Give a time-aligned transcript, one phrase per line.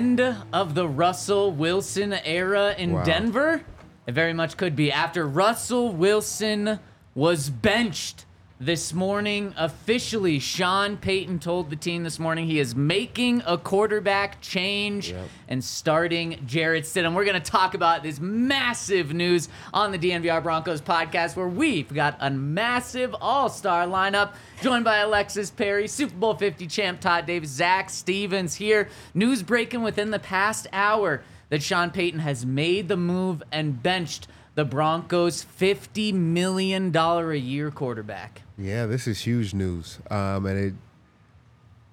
[0.00, 0.18] End
[0.50, 3.04] of the Russell Wilson era in Wow.
[3.04, 3.60] Denver?
[4.06, 4.90] It very much could be.
[4.90, 6.80] After Russell Wilson
[7.14, 8.24] was benched
[8.60, 14.42] this morning, officially, Sean Payton told the team this morning he is making a quarterback
[14.42, 15.14] change
[15.48, 17.14] and starting Jarrett Stidham.
[17.14, 21.92] We're going to talk about this massive news on the DNVR Broncos podcast, where we've
[21.92, 27.24] got a massive all star lineup joined by Alexis Perry, Super Bowl 50 champ Todd
[27.24, 28.90] Davis, Zac Stevens here.
[29.14, 34.28] News breaking within the past hour that Sean Payton has made the move and benched
[34.54, 38.42] the Broncos' $50 million a year quarterback.
[38.60, 40.74] Yeah, this is huge news, um, and it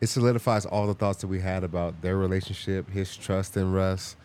[0.02, 4.16] it solidifies all the thoughts that we had about their relationship, his trust in Russ.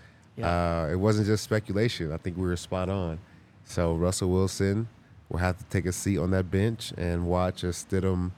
[0.48, 2.12] Uh, it wasn't just speculation.
[2.12, 3.18] I think we were spot on.
[3.64, 4.88] So Russell Wilson
[5.28, 8.32] will have to take a seat on that bench and watch as Stidham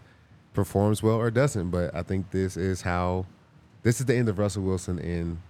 [0.52, 1.70] performs well or doesn't.
[1.70, 3.26] But I think this is how
[3.82, 5.40] this is the end of Russell Wilson in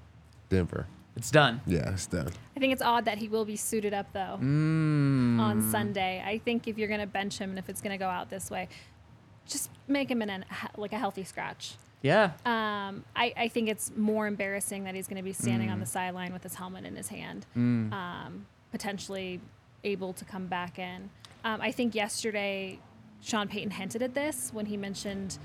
[0.48, 0.86] Denver.
[1.16, 1.60] It's done.
[1.66, 2.28] Yeah, it's done.
[2.56, 5.38] I think it's odd that he will be suited up though Mm.
[5.40, 6.22] on Sunday.
[6.26, 8.30] I think if you're going to bench him and if it's going to go out
[8.30, 8.68] this way,
[9.46, 10.44] just make him in an,
[10.76, 11.74] like a healthy scratch.
[12.02, 12.32] Yeah.
[12.44, 15.86] Um, I, I think it's more embarrassing that he's going to be standing on the
[15.86, 19.40] sideline with his helmet in his hand, um, potentially
[19.84, 21.10] able to come back in.
[21.44, 22.78] Um, I think yesterday
[23.22, 25.38] Sean Payton hinted at this when he mentioned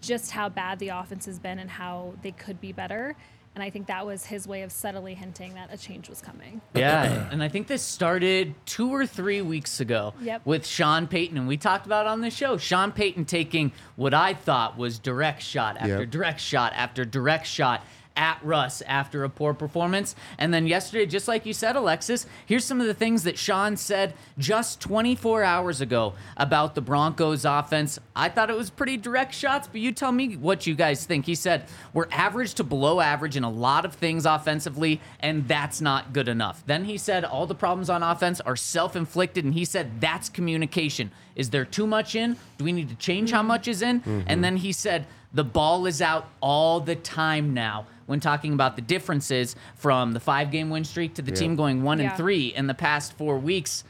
[0.00, 3.16] just how bad the offense has been and how they could be better.
[3.54, 6.60] And I think that was his way of subtly hinting that a change was coming.
[6.74, 10.42] Yeah, and I think this started two or three weeks ago Yep.
[10.44, 12.56] with Sean Payton, and we talked about it on the show.
[12.56, 16.10] Sean Payton taking what I thought was direct shot after Yep.
[16.10, 17.82] direct shot after direct shot
[18.18, 20.16] at Russ after a poor performance.
[20.38, 23.76] And then yesterday, just like you said, Alexis, here's some of the things that Sean
[23.76, 28.00] said just 24 hours ago about the Broncos offense.
[28.16, 31.26] I thought it was pretty direct shots, but you tell me what you guys think.
[31.26, 35.80] He said, We're average to below average in a lot of things offensively, and that's
[35.80, 36.64] not good enough.
[36.66, 40.28] Then he said, All the problems on offense are self inflicted, and he said, That's
[40.28, 41.12] communication.
[41.36, 42.36] Is there too much in?
[42.56, 43.48] Do we need to change how mm-hmm.
[43.48, 44.02] much is in?
[44.04, 44.40] And mm-hmm.
[44.40, 48.80] then he said, the ball is out all the time now when talking about the
[48.82, 52.08] differences from the five game win streak to the team going one Yeah.
[52.08, 53.84] and three in the past four weeks.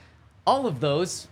[0.44, 1.28] All of those,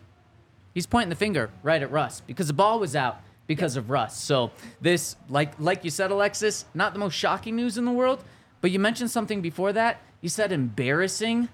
[0.73, 4.17] he's pointing the finger right at Russ because the ball was out because of Russ.
[4.17, 8.23] So this, like like you said, Alexis, not the most shocking news in the world,
[8.61, 10.01] but you mentioned something before that.
[10.21, 11.49] You said embarrassing.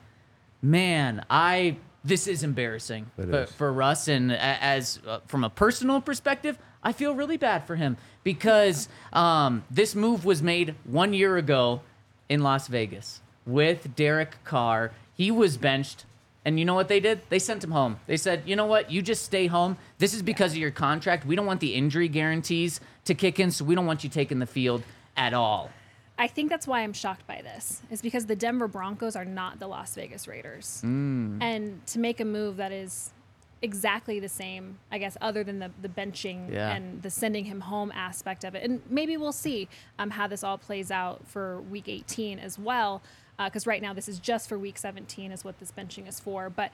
[0.60, 3.52] Man, I this is embarrassing for, is.
[3.52, 7.96] for Russ, and as uh, from a personal perspective, I feel really bad for him
[8.24, 11.80] because um, this move was made one year ago
[12.28, 14.92] in Las Vegas with Derek Carr.
[15.14, 16.04] He was benched,
[16.44, 17.20] and you know what they did?
[17.28, 18.00] They sent him home.
[18.06, 18.90] They said, "You know what?
[18.90, 19.76] You just stay home.
[19.98, 21.24] This is because of your contract.
[21.26, 24.38] We don't want the injury guarantees to kick in, so we don't want you taking
[24.40, 24.82] the field
[25.16, 25.70] at all."
[26.18, 27.82] I think that's why I'm shocked by this.
[27.90, 31.42] Is because the Denver Broncos are not the Las Vegas Raiders, Mm.
[31.42, 33.10] and to make a move that is
[33.62, 36.74] exactly the same, I guess, other than the, the benching Yeah.
[36.74, 38.64] and the sending him home aspect of it.
[38.68, 39.68] And maybe we'll see
[39.98, 43.02] um, how this all plays out for week 18 as well.
[43.38, 46.50] Because right now, this is just for week 17, is what this benching is for.
[46.50, 46.70] But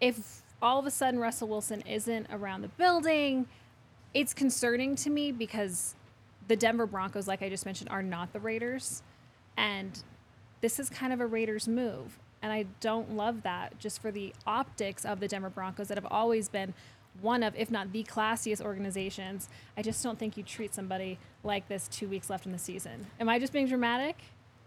[0.00, 3.46] if all of a sudden Russell Wilson isn't around the building,
[4.14, 5.94] it's concerning to me because
[6.46, 9.02] the Denver Broncos, like I just mentioned, are not the Raiders.
[9.56, 10.02] And
[10.60, 12.18] this is kind of a Raiders move.
[12.42, 16.06] And I don't love that just for the optics of the Denver Broncos that have
[16.10, 16.74] always been
[17.20, 19.48] one of, if not the classiest organizations.
[19.76, 23.06] I just don't think you treat somebody like this two weeks left in the season.
[23.18, 24.16] Am I just being dramatic?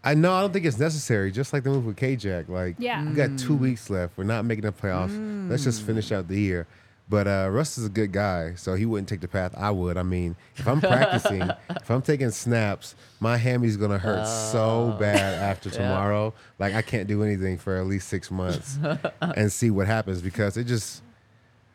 [0.04, 0.34] I know.
[0.34, 1.30] I don't think it's necessary.
[1.30, 2.48] Just like the move with K-Jack.
[2.48, 3.04] Like, Yeah.
[3.04, 3.60] we got two mm.
[3.60, 4.18] weeks left.
[4.18, 5.48] We're not making the playoffs.
[5.48, 6.66] Let's just finish out the year.
[7.08, 9.96] But uh, Russ is a good guy, so he wouldn't take the path I would.
[9.98, 15.34] I mean, if I'm practicing, if I'm taking snaps, my hammy's gonna hurt so bad
[15.42, 16.32] after tomorrow.
[16.58, 18.78] Like I can't do anything for at least six months
[19.20, 21.02] and see what happens because it just,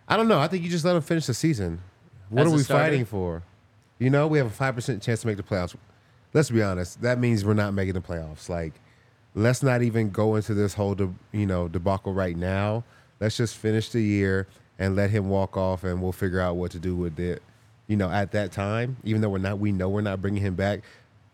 [0.07, 0.39] I don't know.
[0.39, 1.81] I think you just let him finish the season.
[2.29, 2.83] What As are we starter?
[2.85, 3.43] fighting for?
[3.99, 5.75] You know, we have a five percent chance to make the playoffs.
[6.33, 7.01] Let's be honest.
[7.01, 8.49] That means we're not making the playoffs.
[8.49, 8.73] Like,
[9.35, 12.83] let's not even go into this whole, de- you know, debacle right now.
[13.19, 14.47] Let's just finish the year
[14.79, 17.41] and let him walk off, and we'll figure out what to do with it.
[17.87, 20.55] You know, at that time, even though we're not, we know we're not bringing him
[20.55, 20.81] back.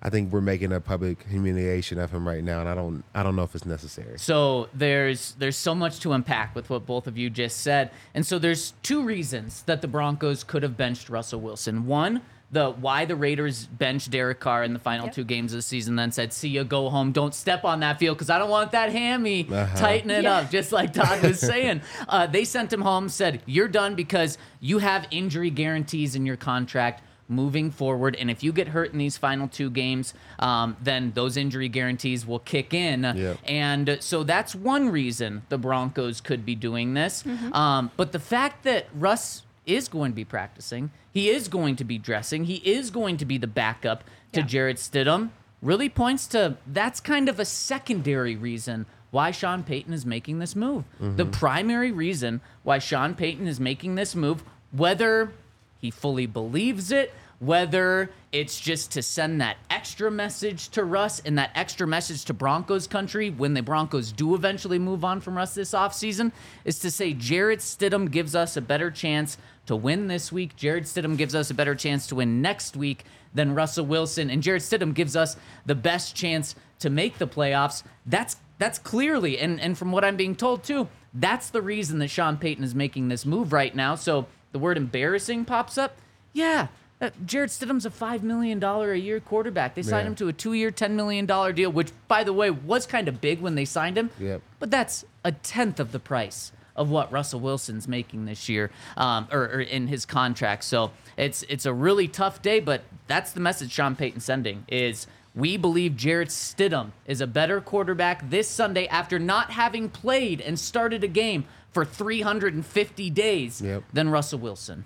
[0.05, 3.23] I think we're making a public humiliation of him right now, and I don't, I
[3.23, 4.19] don't know if it's necessary.
[4.19, 8.25] So there's there's so much to unpack with what both of you just said, and
[8.25, 11.87] so there's two reasons that the Broncos could have benched Russell Wilson.
[11.87, 12.21] One,
[12.53, 15.15] the why the Raiders benched Derek Carr in the final Yep.
[15.15, 17.11] two games of the season, then said, "See ya, go home.
[17.11, 19.75] Don't step on that field because I don't want that hammy Uh-huh.
[19.77, 20.37] tightening Yeah.
[20.37, 23.09] up." Just like Todd was saying, uh, they sent him home.
[23.09, 28.17] Said, "You're done because you have injury guarantees in your contract." moving forward.
[28.19, 32.27] And if you get hurt in these final two games, um, then those injury guarantees
[32.27, 33.03] will kick in.
[33.03, 33.37] Yep.
[33.45, 37.23] And so that's one reason the Broncos could be doing this.
[37.53, 41.83] Um, but the fact that Russ is going to be practicing, he is going to
[41.83, 44.45] be dressing, he is going to be the backup to Yeah.
[44.45, 45.29] Jarrett Stidham,
[45.61, 50.55] really points to that's kind of a secondary reason why Sean Payton is making this
[50.55, 50.85] move.
[50.99, 51.31] The mm-hmm.
[51.31, 55.31] primary reason why Sean Payton is making this move, whether
[55.77, 61.37] he fully believes it, whether it's just to send that extra message to Russ and
[61.37, 65.53] that extra message to Broncos country when the Broncos do eventually move on from Russ
[65.53, 66.31] this offseason,
[66.65, 70.55] is to say Jarrett Stidham gives us a better chance to win this week.
[70.55, 74.29] Jarrett Stidham gives us a better chance to win next week than Russell Wilson.
[74.29, 77.83] And Jarrett Stidham gives us the best chance to make the playoffs.
[78.05, 82.09] That's that's clearly, and, and from what I'm being told too, that's the reason that
[82.09, 83.95] Sean Payton is making this move right now.
[83.95, 85.97] So the word embarrassing pops up.
[86.33, 86.67] Yeah,
[87.01, 89.75] uh, Jarrett Stidham's a $5 million a year quarterback.
[89.75, 90.09] They signed Yeah.
[90.09, 93.19] him to a two year, $10 million deal, which, by the way, was kind of
[93.19, 94.11] big when they signed him.
[94.19, 94.41] Yep.
[94.59, 99.27] But that's a tenth of the price of what Russell Wilson's making this year, um,
[99.31, 100.63] or, or in his contract.
[100.63, 105.07] So it's it's a really tough day, but that's the message Sean Payton's sending is
[105.35, 110.59] we believe Jarrett Stidham is a better quarterback this Sunday after not having played and
[110.59, 113.83] started a game for 350 days Yep.
[113.91, 114.85] than Russell Wilson.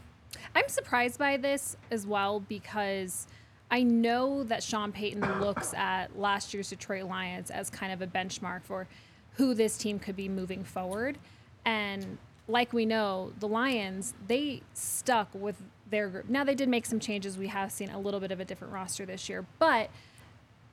[0.55, 3.27] I'm surprised by this as well because
[3.69, 8.07] I know that Sean Payton looks at last year's Detroit Lions as kind of a
[8.07, 8.87] benchmark for
[9.33, 11.17] who this team could be moving forward.
[11.67, 12.17] And
[12.47, 16.29] like we know, the Lions, they stuck with their group.
[16.29, 17.37] Now, they did make some changes.
[17.37, 19.89] We have seen a little bit of a different roster this year, but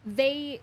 [0.06, 0.60] they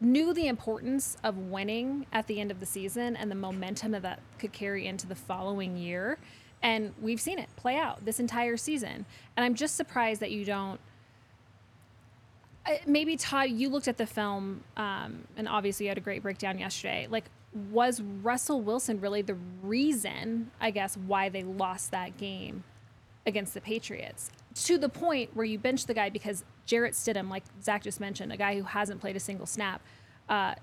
[0.00, 4.02] knew the importance of winning at the end of the season and the momentum that
[4.02, 6.16] that could carry into the following year.
[6.62, 9.04] And we've seen it play out this entire season.
[9.36, 10.78] And I'm just surprised that you don't.
[12.86, 16.60] Maybe Todd, you looked at the film, um, and obviously you had a great breakdown
[16.60, 17.08] yesterday.
[17.10, 17.24] Like,
[17.70, 22.64] was Russell Wilson really the reason, I guess, why they lost that game
[23.26, 24.30] against the Patriots?
[24.54, 28.32] To the point where you bench the guy because Jarrett Stidham, like Zac just mentioned,
[28.32, 29.82] a guy who hasn't played a single snap,
[30.28, 30.54] uh,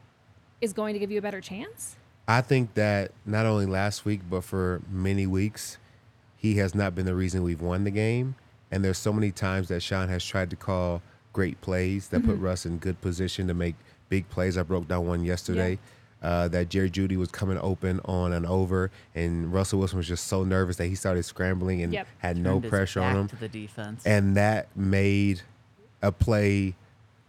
[0.61, 1.95] is going to give you a better chance.
[2.27, 5.77] I think that not only last week, but for many weeks,
[6.35, 8.35] he has not been the reason we've won the game.
[8.71, 11.01] And there's so many times that Sean has tried to call
[11.33, 13.75] great plays that put Russ in good position to make
[14.09, 14.57] big plays.
[14.57, 15.79] I broke down one yesterday.
[16.21, 20.27] Uh, that Jerry Jeudy was coming open on and over, and Russell Wilson was just
[20.27, 22.07] so nervous that he started scrambling and Yep.
[22.17, 24.05] had no Turned his pressure on him to the defense.
[24.05, 25.41] and that made
[26.01, 26.75] a play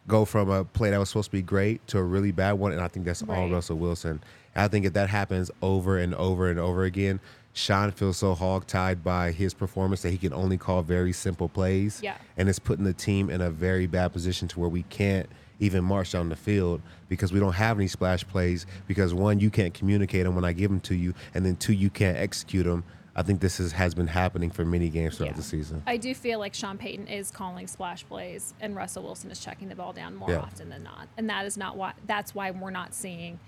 [0.09, 2.73] go from a play that was supposed to be great to a really bad one.
[2.73, 4.21] And I think that's all Russell Wilson.
[4.57, 7.21] And I think if that happens over and over and over again,
[7.53, 12.01] Sean feels so hogtied by his performance that he can only call very simple plays.
[12.03, 12.17] Yeah.
[12.37, 15.29] And it's putting the team in a very bad position to where we can't
[15.61, 19.51] even march down the field because we don't have any splash plays because one, you
[19.51, 22.65] can't communicate them when I give them to you, and then two, you can't execute
[22.67, 22.83] them
[23.15, 25.37] I think this is, has been happening for many games throughout Yeah.
[25.37, 25.83] the season.
[25.87, 29.69] I do feel like Sean Payton is calling splash plays and Russell Wilson is checking
[29.69, 30.39] the ball down more Yeah.
[30.39, 31.09] often than not.
[31.17, 33.41] And that is not why that's why we're not seeing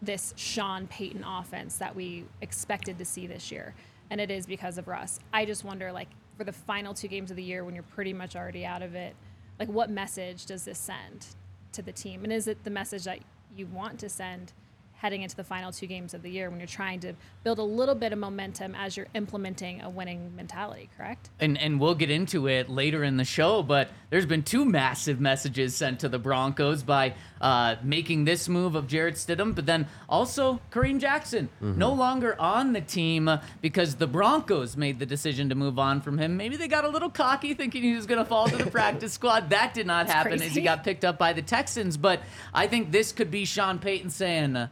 [0.00, 3.74] this Sean Payton offense that we expected to see this year.
[4.08, 5.18] And it is because of Russ.
[5.32, 8.12] I just wonder like for the final two games of the year when you're pretty
[8.12, 9.16] much already out of it,
[9.58, 11.26] like what message does this send
[11.72, 12.24] to the team?
[12.24, 13.20] And is it the message that
[13.56, 14.52] you want to send
[14.98, 17.12] heading into the final two games of the year when you're trying to
[17.44, 21.30] build a little bit of momentum as you're implementing a winning mentality, correct?
[21.40, 25.20] and and we'll get into it later in the show, but there's been two massive
[25.20, 29.86] messages sent to the Broncos by uh, making this move of Jarrett Stidham, but then
[30.08, 35.48] also Kareem Jackson no longer on the team uh, because the Broncos made the decision
[35.50, 36.36] to move on from him.
[36.36, 39.12] Maybe they got a little cocky thinking he was going to fall to the practice
[39.12, 39.50] squad.
[39.50, 42.20] That did not happen as he got picked up by the Texans, but
[42.52, 44.68] I think this could be Sean Payton saying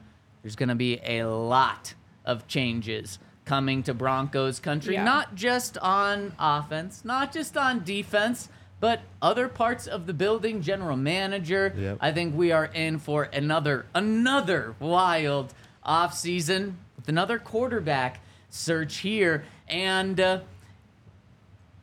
[0.47, 1.93] there's going to be a lot
[2.25, 5.03] of changes coming to Broncos country, Yeah.
[5.03, 8.49] not just on offense, not just on defense,
[8.79, 11.75] but other parts of the building, general manager.
[11.77, 11.99] Yep.
[12.01, 15.53] I think we are in for another another wild
[15.85, 19.43] offseason with another quarterback search here.
[19.67, 20.41] And uh,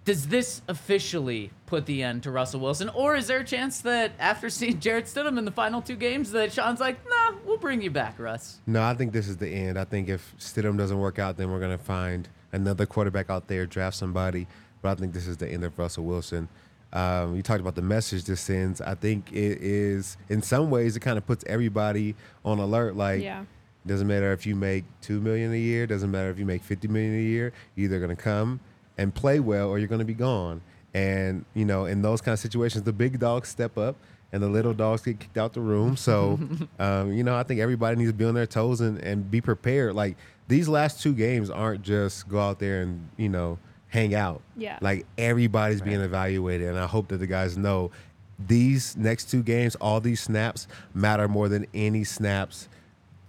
[0.05, 2.89] does this officially put the end to Russell Wilson?
[2.89, 6.31] Or is there a chance that after seeing Jarrett Stidham in the final two games
[6.31, 8.59] that Sean's like, nah, we'll bring you back, Russ?
[8.67, 9.79] No, I think this is the end.
[9.79, 13.47] I think if Stidham doesn't work out, then we're going to find another quarterback out
[13.47, 14.45] there, draft somebody.
[14.81, 16.49] But I think this is the end of Russell Wilson.
[16.91, 18.81] Um, you talked about the message this sends.
[18.81, 22.95] I think it is, in some ways, it kind of puts everybody on alert.
[22.95, 23.45] Like, Yeah.
[23.87, 25.87] doesn't matter if you make two million a year.
[25.87, 27.51] Doesn't matter if you make fifty million a year.
[27.75, 28.59] You're either going to come
[28.97, 30.61] and play well, or you're going to be gone.
[30.93, 33.95] And you know, in those kind of situations, the big dogs step up,
[34.31, 35.95] and the little dogs get kicked out the room.
[35.95, 36.39] So,
[36.79, 39.41] um, you know, I think everybody needs to be on their toes and, and be
[39.41, 39.95] prepared.
[39.95, 43.57] Like these last two games aren't just go out there and you know
[43.87, 44.41] hang out.
[44.57, 44.77] Yeah.
[44.81, 47.91] Like everybody's being evaluated, and I hope that the guys know
[48.47, 52.67] these next two games, all these snaps matter more than any snaps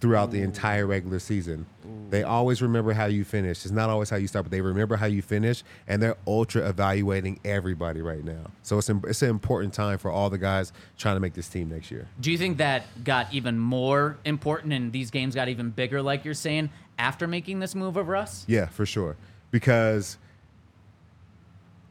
[0.05, 0.43] throughout the mm.
[0.43, 1.65] entire regular season.
[1.83, 2.11] Mm.
[2.11, 3.65] They always remember how you finish.
[3.65, 6.69] It's not always how you start, but they remember how you finish, and they're ultra
[6.69, 8.51] evaluating everybody right now.
[8.61, 11.49] So it's, im- it's an important time for all the guys trying to make this
[11.49, 12.07] team next year.
[12.21, 16.23] Do you think that got even more important and these games got even bigger, like
[16.23, 16.69] you're saying,
[16.99, 18.45] after making this move of Russ?
[18.47, 19.17] Yeah, for sure.
[19.49, 20.19] Because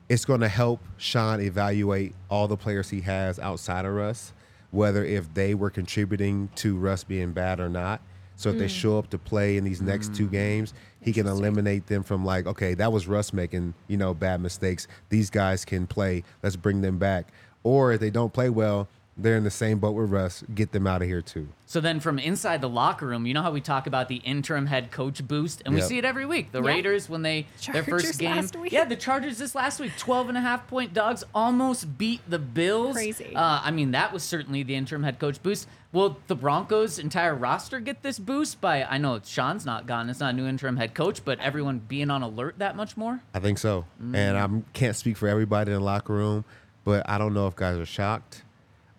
[0.09, 4.33] it's going to help Sean evaluate all the players he has outside of Russ,
[4.75, 8.01] whether if they were contributing to Russ being bad or not.
[8.37, 8.81] So if they mm.
[8.81, 10.33] show up to play in these next two mm.
[10.33, 14.41] games, he can eliminate them from like, okay, that was Russ making, you know, bad
[14.41, 14.89] mistakes.
[15.09, 16.25] These guys can play.
[16.43, 17.29] Let's bring them back.
[17.63, 20.43] Or if they don't play well, they're in the same boat with Russ.
[20.55, 21.49] Get them out of here too.
[21.67, 24.67] So then from inside the locker room, you know how we talk about the interim
[24.67, 25.63] head coach boost?
[25.65, 26.53] And we see it every week.
[26.53, 26.69] The Yeah.
[26.69, 28.37] Raiders, when they, their first game.
[28.37, 28.73] last week.
[28.73, 32.39] Yeah, the Chargers this last week, 12 and a half point dogs, almost beat the
[32.39, 32.95] Bills.
[32.95, 33.35] Crazy.
[33.35, 35.69] Uh, I mean, that was certainly the interim head coach boost.
[35.93, 40.19] Will the Broncos' entire roster get this boost by, I know Sean's not gone, it's
[40.21, 43.21] not a new interim head coach, but everyone being on alert that much more?
[43.33, 43.85] I think so.
[44.01, 46.45] And I can't speak for everybody in the locker room,
[46.85, 48.43] but I don't know if guys are shocked.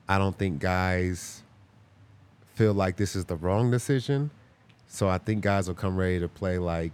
[0.07, 1.41] I don't think guys
[2.53, 4.31] feel like this is the wrong decision.
[4.87, 6.91] So I think guys will come ready to play like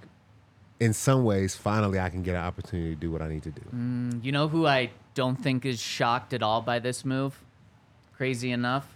[0.79, 3.51] in some ways, finally I can get an opportunity to do what I need to
[3.51, 3.61] do.
[3.73, 7.39] Mm, you know who I don't think is shocked at all by this move?
[8.17, 8.87] Crazy enough,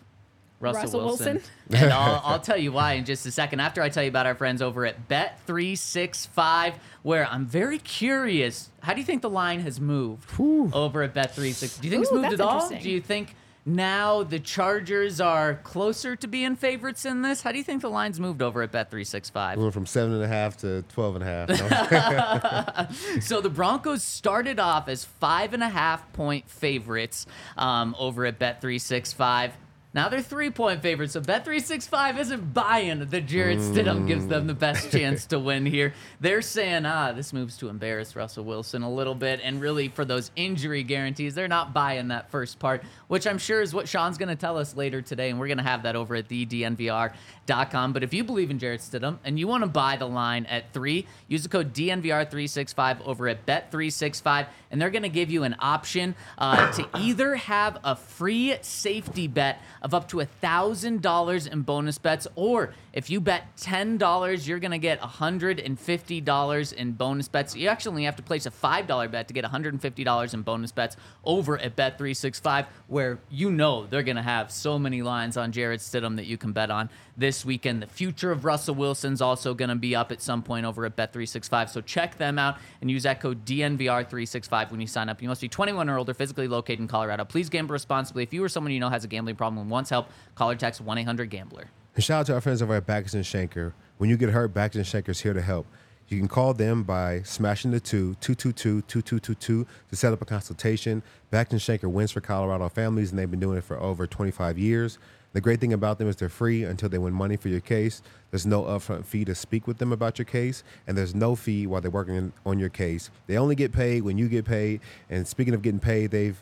[0.59, 1.33] Russell, Russell Wilson.
[1.35, 1.51] Wilson?
[1.83, 3.59] and I'll, I'll tell you why in just a second.
[3.59, 8.71] After I tell you about our friends over at Bet365, where I'm very curious.
[8.81, 11.81] How do you think the line has moved over at Bet365?
[11.81, 12.67] Do you think it's moved at all?
[12.67, 17.41] Do you think now the Chargers are closer to being favorites in this?
[17.41, 19.57] How do you think the line's moved over at Bet365?
[19.57, 22.95] We went from seven and a half to twelve and a half.
[23.21, 27.25] So the Broncos started off as five and a half point favorites
[27.57, 29.51] um, over at Bet365.
[29.95, 31.13] Now they're three point favorites.
[31.13, 35.93] So Bet365 isn't buying that Jarrett Stidham gives them the best chance to win here.
[36.19, 39.39] They're saying, ah, this moves to embarrass Russell Wilson a little bit.
[39.41, 43.61] And really, for those injury guarantees, they're not buying that first part, which I'm sure
[43.61, 45.29] is what Sean's going to tell us later today.
[45.29, 47.93] And we're going to have that over at thednvr.com.
[47.93, 50.73] But if you believe in Jarrett Stidham and you want to buy the line at
[50.73, 54.47] three, use the code DNVR365 over at Bet365.
[54.71, 59.27] And they're going to give you an option uh, to either have a free safety
[59.27, 62.27] bet of up to $1,000 in bonus bets.
[62.35, 67.53] Or if you bet $10, you're going to get $150 in bonus bets.
[67.53, 70.95] You actually only have to place a $5 bet to get $150 in bonus bets
[71.25, 76.15] over at Bet365, where you know they're to have so many lines on Jarrett Stidham
[76.15, 77.81] that you can bet on this weekend.
[77.81, 81.69] The future of Russell Wilson's also to be up at some point over at Bet365.
[81.69, 85.21] So check them out and use that code DNVR365 when you sign up.
[85.21, 87.25] You must be 21 or older, physically located in Colorado.
[87.25, 88.23] Please gamble responsibly.
[88.23, 90.55] If you or someone you know has a gambling problem and wants help, call or
[90.55, 91.65] text 1 800 Gambler.
[91.95, 93.71] And shout out to our friends over at Bachus and Schanker.
[93.97, 95.65] When you get hurt, Bachus and Schanker is here to help.
[96.09, 101.01] You can call them by smashing the two, 222-2222 to set up a consultation.
[101.31, 104.59] Bachus and Schanker wins for Colorado families, and they've been doing it for over 25
[104.59, 104.99] years.
[105.31, 108.01] The great thing about them is they're free until they win money for your case.
[108.29, 111.65] There's no upfront fee to speak with them about your case, and there's no fee
[111.65, 113.09] while they're working on your case.
[113.27, 114.81] They only get paid when you get paid.
[115.09, 116.41] And speaking of getting paid, they've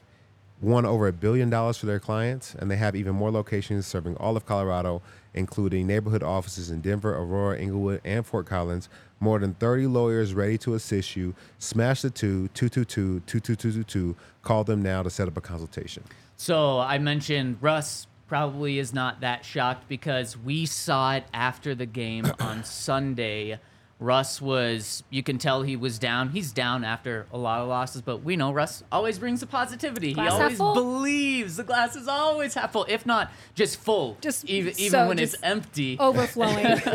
[0.63, 4.15] won over a billion dollars for their clients, and they have even more locations serving
[4.15, 5.01] all of Colorado,
[5.33, 8.87] including neighborhood offices in Denver, Aurora, Englewood, and Fort Collins.
[9.19, 11.35] More than 30 lawyers ready to assist you.
[11.59, 14.15] Smash the two, 222 2222.
[14.41, 16.03] Call them now to set up a consultation.
[16.37, 21.85] So I mentioned Russ probably is not that shocked because we saw it after the
[21.85, 23.59] game on Sunday.
[24.03, 26.29] Russ was, you can tell he was down.
[26.29, 30.13] He's down after a lot of losses, but we know Russ always brings the positivity.
[30.13, 34.43] Glass he always believes the glass is always half full, if not just full, Just
[34.45, 35.97] even, even so when it's empty.
[35.99, 36.81] Overflowing.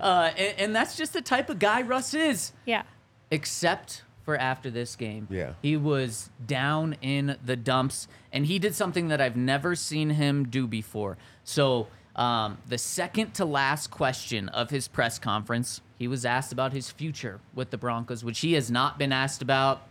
[0.00, 2.82] Uh, and, and that's just the type of guy Russ is yeah.
[3.30, 5.26] except for after this game.
[5.30, 5.54] Yeah.
[5.62, 10.48] He was down in the dumps, and he did something that I've never seen him
[10.48, 11.16] do before.
[11.44, 16.72] So, um, the second to last question of his press conference, he was asked about
[16.72, 19.82] his future with the Broncos, which he has not been asked about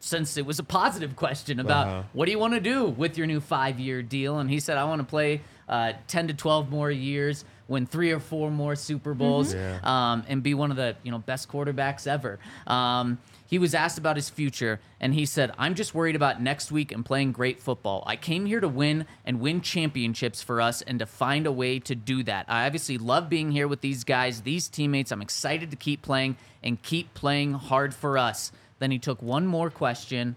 [0.00, 2.02] since it was a positive question about Uh-huh.
[2.12, 4.38] what do you want to do with your new five year deal?
[4.38, 8.12] And he said, I want to play uh, 10 to 12 more years, win three
[8.12, 9.80] or four more Super Bowls, Yeah.
[9.82, 12.38] um, and be one of the you know best quarterbacks ever.
[12.66, 16.70] Um, he was asked about his future, and he said, I'm just worried about next
[16.70, 18.04] week and playing great football.
[18.06, 21.78] I came here to win and win championships for us and to find a way
[21.80, 22.44] to do that.
[22.46, 25.10] I obviously love being here with these guys, these teammates.
[25.10, 28.52] I'm excited to keep playing and keep playing hard for us.
[28.80, 30.36] Then he took one more question,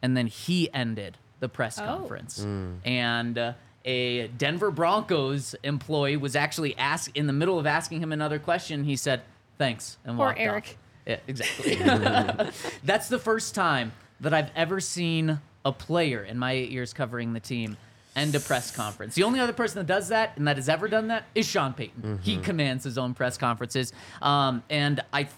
[0.00, 1.84] and then he ended the press Oh.
[1.84, 2.46] conference.
[2.84, 3.52] And uh,
[3.84, 8.84] a Denver Broncos employee was actually asked in the middle of asking him another question.
[8.84, 9.22] He said,
[9.58, 10.64] "Thanks," and Poor walked Eric.
[10.64, 10.76] off.
[11.06, 11.76] Yeah, exactly.
[12.84, 17.32] That's the first time that I've ever seen a player in my eight years covering
[17.32, 17.76] the team
[18.14, 19.14] end a press conference.
[19.14, 21.74] The only other person that does that and that has ever done that is Sean
[21.74, 22.20] Payton.
[22.22, 22.42] He mm-hmm.
[22.42, 23.92] commands his own press conferences,
[24.22, 25.28] um, and I,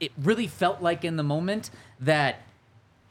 [0.00, 2.42] it really felt like in the moment that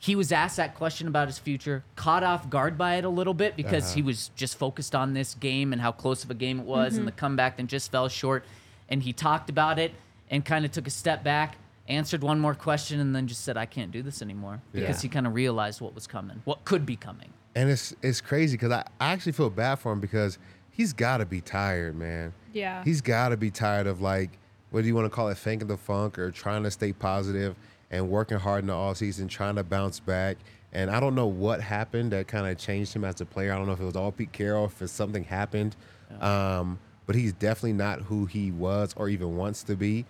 [0.06, 3.34] he was asked that question about his future, caught off guard by it a little
[3.34, 3.96] bit because uh-huh.
[3.96, 6.94] he was just focused on this game and how close of a game it was
[6.94, 7.06] and mm-hmm.
[7.06, 8.46] the comeback then just fell short.
[8.88, 9.94] And he talked about it
[10.30, 13.58] and kind of took a step back, answered one more question, and then just said,
[13.58, 15.02] I can't do this anymore because Yeah.
[15.02, 17.32] he kind of realized what was coming, what could be coming.
[17.56, 20.38] And it's it's crazy because I, I actually feel bad for him because
[20.72, 22.34] he's got to be tired, man.
[22.54, 22.84] Yeah.
[22.84, 24.32] He's got to be tired of like,
[24.72, 27.56] what do you want to call it, thinking the funk or trying to stay positive
[27.92, 30.38] and working hard in the off season, trying to bounce back.
[30.74, 33.54] And I don't know what happened that kind of changed him as a player.
[33.54, 35.78] I don't know if it was all Pete Carroll, if something happened.
[36.20, 40.06] Um, but he's definitely not who he was or even wants to be.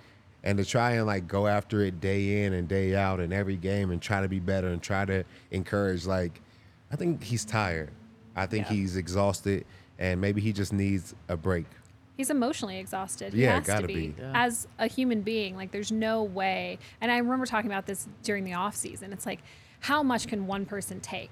[0.45, 3.57] And to try and like go after it day in and day out in every
[3.57, 6.39] game and try to be better and try to encourage, like,
[6.91, 7.89] I think he's tired.
[8.35, 8.73] I think Yeah.
[8.75, 9.65] he's exhausted
[9.97, 11.65] and maybe he just needs a break.
[12.15, 13.33] He's emotionally exhausted.
[13.33, 14.09] He Yeah, has to gotta be.
[14.09, 14.15] be.
[14.21, 14.31] Yeah.
[14.35, 16.77] As a human being, like there's no way.
[17.01, 19.11] And I remember talking about this during the off season.
[19.11, 19.39] It's like,
[19.81, 21.31] how much can one person take?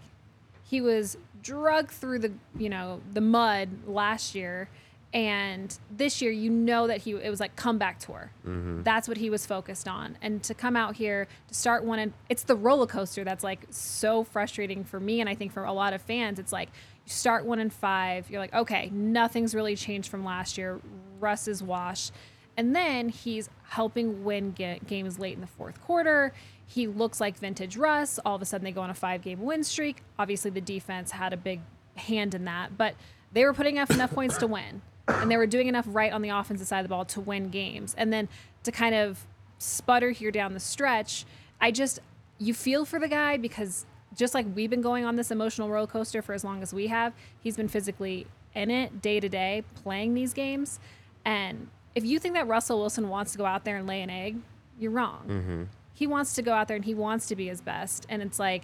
[0.63, 4.69] He was drugged through the, you know, the mud last year.
[5.13, 8.31] And this year, you know that he it was like comeback tour.
[8.47, 8.81] Mm-hmm.
[8.81, 10.17] That's what he was focused on.
[10.23, 13.67] And to come out here to start one, and it's the roller coaster that's like
[13.69, 16.39] so frustrating for me, and I think for a lot of fans.
[16.39, 16.69] It's like
[17.05, 20.81] you start one and five, you're like, okay, nothing's really changed from last year.
[21.19, 22.11] Russ is washed,
[22.57, 26.33] and then he's helping win ga- games late in the fourth quarter.
[26.65, 28.19] He looks like vintage Russ.
[28.25, 30.01] All of a sudden, they go on a five-game win streak.
[30.17, 31.59] Obviously, the defense had a big
[31.97, 32.95] hand in that, but
[33.31, 36.21] they were putting up enough points to win and they were doing enough right on
[36.21, 37.93] the offensive side of the ball to win games.
[37.97, 38.29] And then
[38.63, 39.25] to kind of
[39.57, 41.25] sputter here down the stretch,
[41.59, 41.99] I just
[42.39, 43.85] you feel for the guy because
[44.15, 46.87] just like we've been going on this emotional roller coaster for as long as we
[46.87, 50.79] have, he's been physically in it day to day playing these games.
[51.25, 54.09] And if you think that Russell Wilson wants to go out there and lay an
[54.09, 54.37] egg,
[54.79, 55.23] you're wrong.
[55.27, 55.63] Mm-hmm.
[55.93, 58.05] He wants to go out there and he wants to be his best.
[58.09, 58.63] And it's like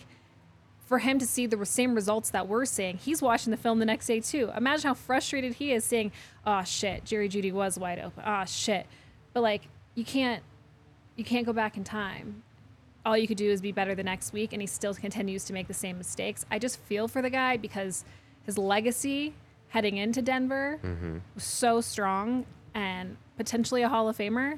[0.89, 3.85] for him to see the same results that we're seeing, he's watching the film the
[3.85, 4.51] next day too.
[4.57, 6.11] Imagine how frustrated he is seeing,
[6.47, 8.23] oh shit, Jerry Jeudy was wide open.
[8.25, 8.87] Oh shit.
[9.31, 10.41] But like you can't
[11.15, 12.41] you can't go back in time.
[13.05, 15.53] All you could do is be better the next week and he still continues to
[15.53, 16.43] make the same mistakes.
[16.49, 18.03] I just feel for the guy because
[18.41, 19.35] his legacy
[19.67, 21.19] heading into Denver mm-hmm.
[21.35, 24.57] was so strong and potentially a Hall of Famer.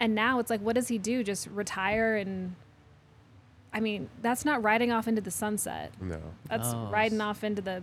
[0.00, 1.22] And now it's like, what does he do?
[1.22, 2.54] Just retire and
[3.72, 5.92] I mean, that's not riding off into the sunset.
[6.00, 6.20] No.
[6.48, 6.88] That's Oh.
[6.90, 7.82] riding off into the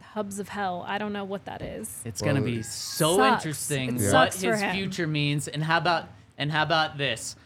[0.00, 0.84] hubs of hell.
[0.86, 2.00] I don't know what that is.
[2.04, 3.44] It's Well, gonna be it so sucks.
[3.44, 4.74] interesting It what sucks for his him.
[4.74, 7.36] future means, and how about and how about this?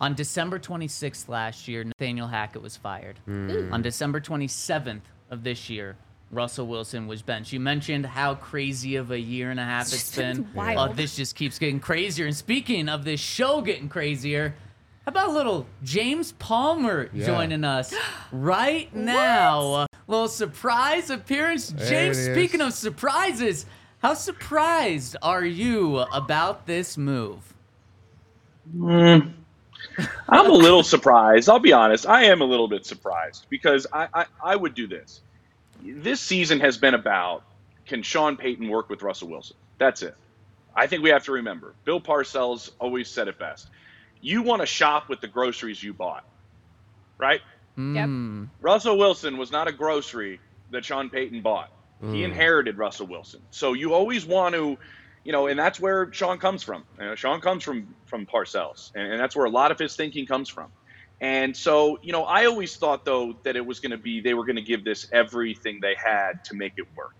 [0.00, 3.18] On December 26th last year, Nathaniel Hackett was fired.
[3.26, 3.72] Hmm.
[3.72, 5.96] On December 27th of this year,
[6.30, 7.52] Russell Wilson was benched.
[7.52, 10.54] You mentioned how crazy of a year and a half it's just been been.
[10.54, 10.90] wild.
[10.90, 12.26] Oh, this just keeps getting crazier.
[12.26, 14.54] And speaking of this show getting crazier,
[15.08, 17.24] how about a little James Palmer Yeah.
[17.24, 17.94] joining us
[18.32, 19.86] right now?
[20.06, 21.70] Little surprise appearance.
[21.70, 23.64] There James, speaking of surprises,
[24.02, 27.54] how surprised are you about this move?
[28.76, 29.32] Mm.
[30.28, 31.48] I'm a little surprised.
[31.48, 32.06] I'll be honest.
[32.06, 35.22] I am a little bit surprised because I, I, I would do this.
[35.82, 37.44] This season has been about
[37.86, 39.56] can Sean Payton work with Russell Wilson?
[39.78, 40.14] That's it.
[40.76, 41.72] I think we have to remember.
[41.86, 43.68] Bill Parcells always said it best.
[44.20, 46.24] You want to shop with the groceries you bought,
[47.18, 47.40] right?
[47.76, 47.94] Mm.
[47.94, 48.50] Yep.
[48.60, 51.70] Russell Wilson was not a grocery that Sean Payton bought.
[52.00, 52.24] He mm.
[52.24, 53.40] inherited Russell Wilson.
[53.50, 54.78] So you always want to,
[55.24, 56.84] you know, and that's where Sean comes from.
[56.98, 59.96] You know, Sean comes from from Parcells, and, and that's where a lot of his
[59.96, 60.70] thinking comes from.
[61.20, 64.34] And so, you know, I always thought though that it was going to be they
[64.34, 67.14] were going to give this everything they had to make it work.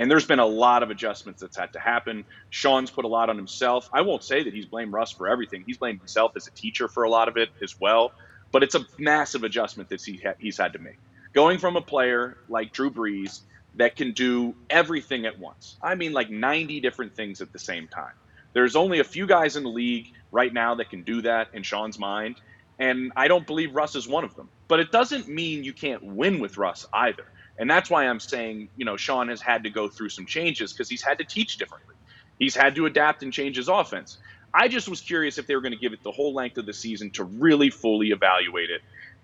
[0.00, 2.24] And there's been a lot of adjustments that's had to happen.
[2.48, 3.86] Sean's put a lot on himself.
[3.92, 5.62] I won't say that he's blamed Russ for everything.
[5.66, 8.12] He's blamed himself as a teacher for a lot of it as well.
[8.50, 10.98] But it's a massive adjustment that he ha- he's had to make.
[11.34, 13.40] Going from a player like Drew Brees
[13.74, 15.76] that can do everything at once.
[15.82, 18.14] I mean, like 90 different things at the same time.
[18.54, 21.62] There's only a few guys in the league right now that can do that in
[21.62, 22.40] Sean's mind.
[22.78, 24.48] And I don't believe Russ is one of them.
[24.66, 27.24] But it doesn't mean you can't win with Russ either.
[27.60, 30.74] And that's why I'm saying, you know, Sean has had to go through some changes
[30.74, 31.96] because he's had to teach differently.
[32.40, 34.18] He's had to adapt and change his offense.
[34.54, 36.66] I just was curious if they were going to give it the whole length of
[36.66, 38.82] the season to really fully evaluate it.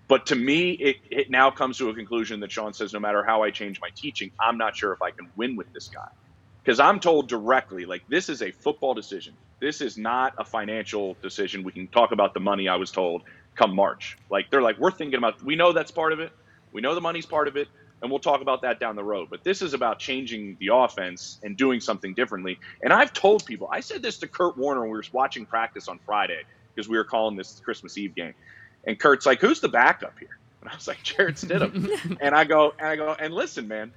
[0.09, 3.25] But to me, it, it now comes to a conclusion that Sean says no matter
[3.25, 6.07] how I change my teaching, I'm not sure if I can win with this guy.
[6.65, 9.37] Because I'm told directly, like, this is a football decision.
[9.61, 11.63] This is not a financial decision.
[11.63, 13.23] We can talk about the money, I was told,
[13.55, 14.19] come March.
[14.31, 16.31] Like, they're like, we're thinking about, we know that's part of it.
[16.73, 17.67] We know the money's part of it.
[18.01, 19.29] And we'll talk about that down the road.
[19.29, 22.59] But this is about changing the offense and doing something differently.
[22.81, 25.87] And I've told people, I said this to Kurt Warner when we were watching practice
[25.87, 26.43] on Friday
[26.75, 28.33] because we were calling this Christmas Eve game.
[28.85, 32.43] And Kurt's like, "Who's the backup here?" And I was like, "Jarrett Stidham." and I
[32.43, 33.93] go, and I go, and listen, man,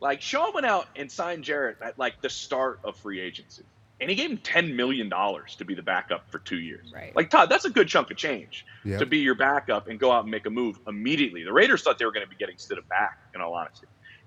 [0.00, 3.64] like Sean went out and signed Jarrett at like the start of free agency,
[4.00, 6.92] and he gave him ten million dollars to be the backup for two years.
[6.92, 7.14] Right.
[7.14, 8.98] Like Todd, that's a good chunk of change Yep.
[9.00, 11.44] to be your backup and go out and make a move immediately.
[11.44, 13.86] The Raiders thought they were going to be getting Stidham back, in all honesty,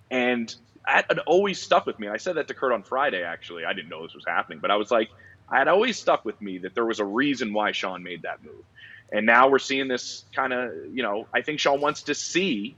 [0.10, 0.54] and
[0.86, 2.08] that had always stuck with me.
[2.08, 3.24] And I said that to Kurt on Friday.
[3.24, 5.10] Actually, I didn't know this was happening, but I was like,
[5.50, 8.44] I had always stuck with me that there was a reason why Sean made that
[8.44, 8.64] move.
[9.12, 12.76] And now we're seeing this kind of, you know, I think Sean wants to see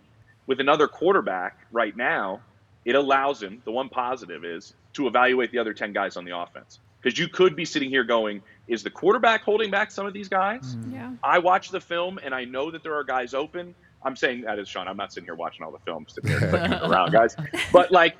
[0.47, 2.41] with another quarterback right now,
[2.85, 6.37] it allows him, the one positive is to evaluate the other 10 guys on the
[6.37, 6.79] offense.
[7.01, 10.27] Because you could be sitting here going, is the quarterback holding back some of these
[10.27, 10.75] guys?
[10.91, 11.11] Yeah.
[11.23, 13.73] I watch the film and I know that there are guys open.
[14.03, 14.87] I'm saying that is Sean.
[14.87, 17.37] I'm not sitting here watching all the films, sitting here clicking around, guys.
[17.71, 18.17] But like,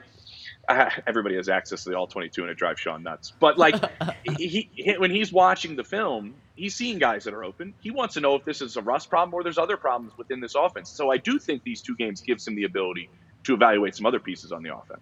[0.70, 3.34] uh, everybody has access to the all 22 and it drives Sean nuts.
[3.38, 3.76] But like,
[4.38, 7.74] he, he when he's watching the film, he's seeing guys that are open.
[7.82, 10.39] He wants to know if this is a rust problem or there's other problems within
[10.39, 10.89] this offense.
[10.89, 13.10] So I do think these two games gives him the ability
[13.44, 15.02] to evaluate some other pieces on the offense.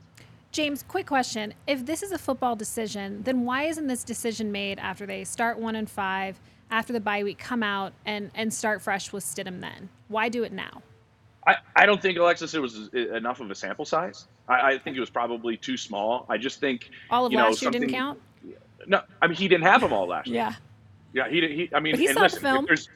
[0.57, 1.53] James, quick question.
[1.67, 5.59] If this is a football decision, then why isn't this decision made after they start
[5.59, 6.39] one and five,
[6.71, 9.87] after the bye week, come out and, and start fresh with Stidham then?
[10.07, 10.81] Why do it now?
[11.45, 14.25] I, I don't think Alexis it was uh, enough of a sample size.
[14.47, 16.25] I, I think it was probably too small.
[16.27, 18.19] I just think All of you know, last year didn't count?
[18.87, 20.37] No, I mean he didn't have them all last year.
[20.37, 20.53] Yeah.
[21.13, 21.39] Yeah, he.
[21.55, 22.63] He, I mean, But he saw the film.
[22.63, 22.89] If there's,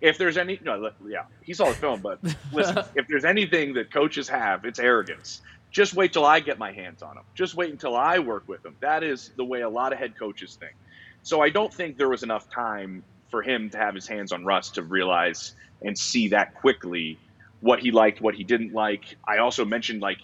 [0.00, 2.00] if there's any, no, yeah, he saw the film.
[2.00, 2.20] But
[2.52, 5.42] listen, if there's anything that coaches have, it's arrogance.
[5.70, 7.24] Just wait till I get my hands on them.
[7.34, 8.76] Just wait until I work with them.
[8.80, 10.74] That is the way a lot of head coaches think.
[11.22, 14.44] So I don't think there was enough time for him to have his hands on
[14.44, 17.18] Russ to realize and see that quickly
[17.60, 19.16] what he liked, what he didn't like.
[19.26, 20.18] I also mentioned like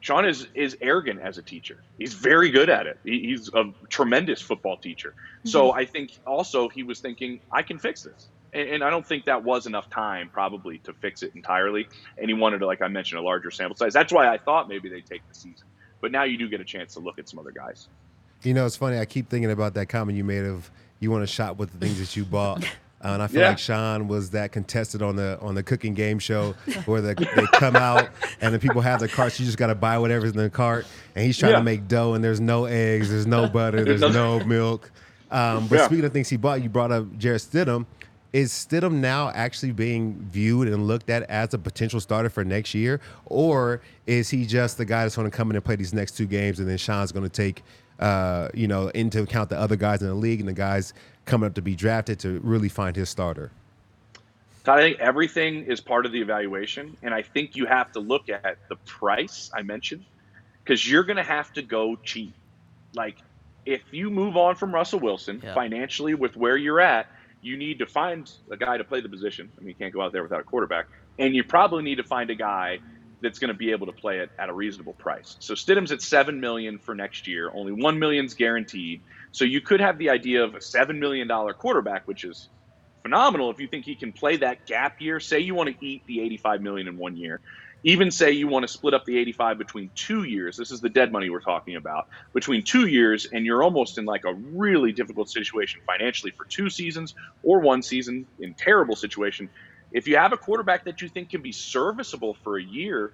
[0.00, 1.78] Sean is is arrogant as a teacher.
[1.98, 2.98] He's very good at it.
[3.04, 5.14] He, he's a tremendous football teacher.
[5.44, 5.78] So mm-hmm.
[5.78, 8.28] I think also he was thinking, I can fix this.
[8.54, 11.86] And, and I don't think that was enough time probably to fix it entirely.
[12.18, 13.92] And he wanted to, like I mentioned, a larger sample size.
[13.92, 15.66] That's why I thought maybe they'd take the season.
[16.00, 17.88] But now you do get a chance to look at some other guys.
[18.42, 18.98] You know, it's funny.
[18.98, 21.78] I keep thinking about that comment you made of you want to shop with the
[21.78, 22.62] things that you bought.
[23.02, 23.48] Uh, and I feel Yeah.
[23.48, 26.52] like Sean was that contestant on the on the cooking game show
[26.86, 28.08] where the, they come out
[28.40, 29.38] and the people have the carts.
[29.38, 31.58] You just got to buy whatever's in the cart, and he's trying Yeah.
[31.58, 34.90] to make dough, and there's no eggs, there's no butter, there's no milk.
[35.30, 35.86] Um, but Yeah.
[35.86, 37.84] speaking of things he bought, you brought up Jarrett Stidham.
[38.34, 42.74] Is Stidham now actually being viewed and looked at as a potential starter for next
[42.74, 45.94] year, or is he just the guy that's going to come in and play these
[45.94, 47.62] next two games, and then Sean's going to take,
[48.00, 50.94] uh, you know, into account the other guys in the league and the guys
[51.26, 53.52] coming up to be drafted to really find his starter?
[54.64, 58.00] Todd, I think everything is part of the evaluation, and I think you have to
[58.00, 60.04] look at the price I mentioned
[60.64, 62.34] because you're going to have to go cheap.
[62.94, 63.16] Like,
[63.64, 65.54] if you move on from Russell Wilson Yeah.
[65.54, 67.06] financially with where you're at,
[67.44, 69.50] you need to find a guy to play the position.
[69.58, 70.86] I mean, you can't go out there without a quarterback,
[71.18, 72.78] and you probably need to find a guy
[73.20, 75.36] that's going to be able to play it at a reasonable price.
[75.40, 77.50] So Stidham's at seven million for next year.
[77.54, 79.02] Only one million's guaranteed.
[79.32, 82.48] So you could have the idea of a seven million dollar quarterback, which is
[83.02, 85.20] phenomenal if you think he can play that gap year.
[85.20, 87.40] Say you want to eat the 85 million in one year.
[87.86, 90.56] Even say you want to split up the 85 between two years.
[90.56, 92.06] This is the dead money we're talking about.
[92.32, 96.70] Between two years, and you're almost in like a really difficult situation financially for two
[96.70, 99.50] seasons or one season in terrible situation.
[99.92, 103.12] If you have a quarterback that you think can be serviceable for a year,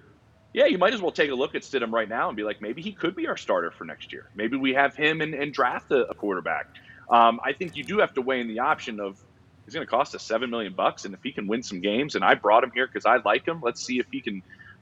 [0.53, 2.61] yeah, you might as well take a look at Stidham right now and be like,
[2.61, 4.23] maybe he could be our starter for next year.
[4.35, 6.67] Maybe we have him and, and draft a, a quarterback.
[7.09, 9.17] Um, I think you do have to weigh in the option of
[9.65, 12.15] he's going to cost us seven million bucks, and if he can win some games,
[12.15, 14.41] and I brought him here because I like him, let's see if he can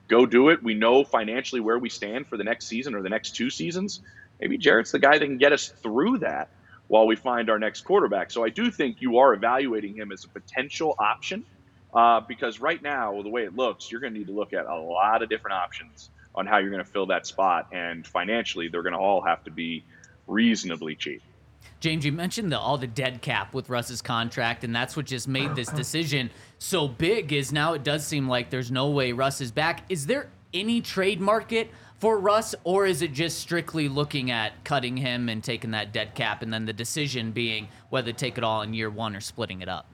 [0.10, 0.62] go do it.
[0.62, 4.02] We know financially where we stand for the next season or the next two seasons.
[4.42, 6.50] Maybe Jarrett's the guy that can get us through that
[6.88, 8.32] while we find our next quarterback.
[8.32, 11.46] So I do think you are evaluating him as a potential option
[11.94, 14.66] uh, because right now, the way it looks, you're going to need to look at
[14.66, 18.68] a lot of different options on how you're going to fill that spot, and financially,
[18.68, 19.84] they're going to all have to be
[20.28, 21.22] reasonably cheap.
[21.80, 25.28] James, you mentioned the, all the dead cap with Russ's contract, and that's what just
[25.28, 27.34] made this decision so big.
[27.34, 29.84] Is now it does seem like there's no way Russ is back.
[29.90, 34.96] Is there any trade market for Russ, or is it just strictly looking at cutting
[34.96, 38.44] him and taking that dead cap, and then the decision being whether to take it
[38.44, 39.86] all in year one or splitting it up?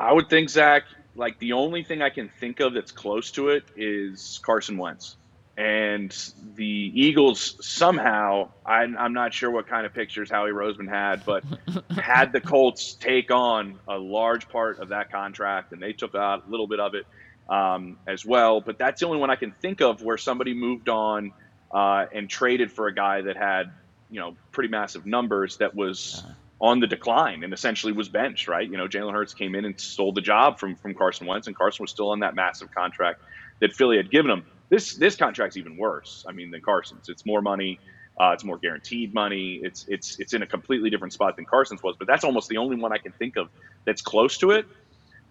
[0.00, 0.84] I would think Zac.
[1.16, 5.16] Like the only thing I can think of that's close to it is Carson Wentz,
[5.56, 6.64] and the
[6.94, 8.50] Eagles somehow.
[8.66, 11.44] I'm, I'm not sure what kind of pictures Howie Roseman had, but
[11.90, 16.44] had the Colts take on a large part of that contract, and they took out
[16.46, 17.06] a little bit of it
[17.48, 18.60] um, as well.
[18.60, 21.32] But that's the only one I can think of where somebody moved on
[21.72, 23.70] uh, and traded for a guy that had
[24.10, 26.24] you know pretty massive numbers that was
[26.60, 28.68] on the decline and essentially was benched, right?
[28.68, 31.56] You know, Jalen Hurts came in and stole the job from from Carson Wentz, and
[31.56, 33.20] Carson was still on that massive contract
[33.60, 34.44] that Philly had given him.
[34.68, 36.24] This this contract's even worse.
[36.28, 37.08] I mean, than Carson's.
[37.08, 37.80] It's more money.
[38.18, 39.60] Uh, it's more guaranteed money.
[39.62, 41.96] It's it's it's in a completely different spot than Carson's was.
[41.98, 43.48] But that's almost the only one I can think of
[43.84, 44.66] that's close to it.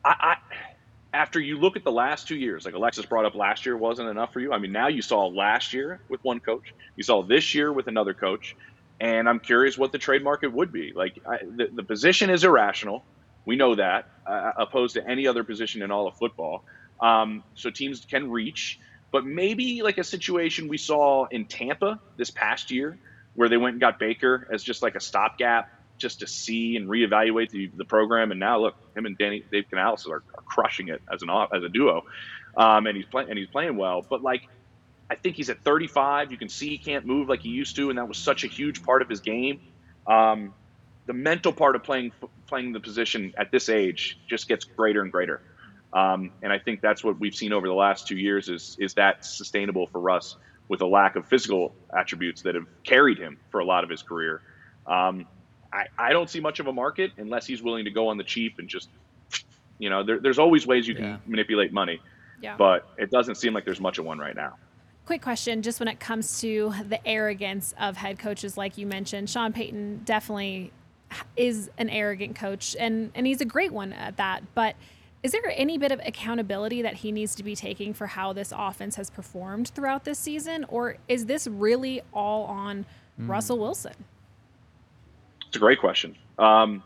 [0.04, 0.38] I, I
[1.14, 4.10] after you look at the last two years, like Alexis brought up, last year wasn't
[4.10, 4.52] enough for you.
[4.52, 7.88] I mean, now you saw last year with one coach, you saw this year with
[7.88, 8.56] another coach,
[9.00, 10.92] and I'm curious what the trade market would be.
[10.94, 13.04] Like I, the, the position is irrational,
[13.46, 16.64] we know that, uh, opposed to any other position in all of football.
[17.00, 18.80] Um, so teams can reach,
[19.14, 22.98] but maybe like a situation we saw in Tampa this past year,
[23.36, 26.90] where they went and got Baker as just like a stopgap, just to see and
[26.90, 28.32] reevaluate the, the program.
[28.32, 31.64] And now look, him and Danny Dave Canales are, are crushing it as an as
[31.64, 32.06] a duo,
[32.58, 34.04] um, and he's playing and he's playing well.
[34.10, 34.48] But like,
[35.12, 36.32] I think he's at 35.
[36.32, 38.48] You can see he can't move like he used to, and that was such a
[38.48, 39.62] huge part of his game.
[40.08, 40.56] Um,
[41.06, 42.14] the mental part of playing
[42.48, 45.40] playing the position at this age just gets greater and greater.
[45.94, 48.94] Um, and I think that's what we've seen over the last two years is is
[48.96, 53.60] that sustainable for Russ with a lack of physical attributes that have carried him for
[53.60, 54.42] a lot of his career.
[54.88, 55.26] Um,
[55.72, 58.24] I, I don't see much of a market unless he's willing to go on the
[58.24, 58.90] cheap and just,
[59.78, 61.18] you know, there, there's always ways you can Yeah.
[61.26, 62.00] manipulate money,
[62.42, 62.56] Yeah.
[62.58, 64.56] but it doesn't seem like there's much of one right now.
[65.06, 69.30] Quick question, just when it comes to the arrogance of head coaches, like you mentioned,
[69.30, 70.72] Sean Payton definitely
[71.36, 74.44] is an arrogant coach, and and he's a great one at that.
[74.56, 74.76] But
[75.24, 78.54] is there any bit of accountability that he needs to be taking for how this
[78.56, 82.86] offense has performed throughout this season, or is this really all on
[83.18, 83.94] Russell Wilson?
[85.48, 86.18] It's a great question.
[86.38, 86.84] Um,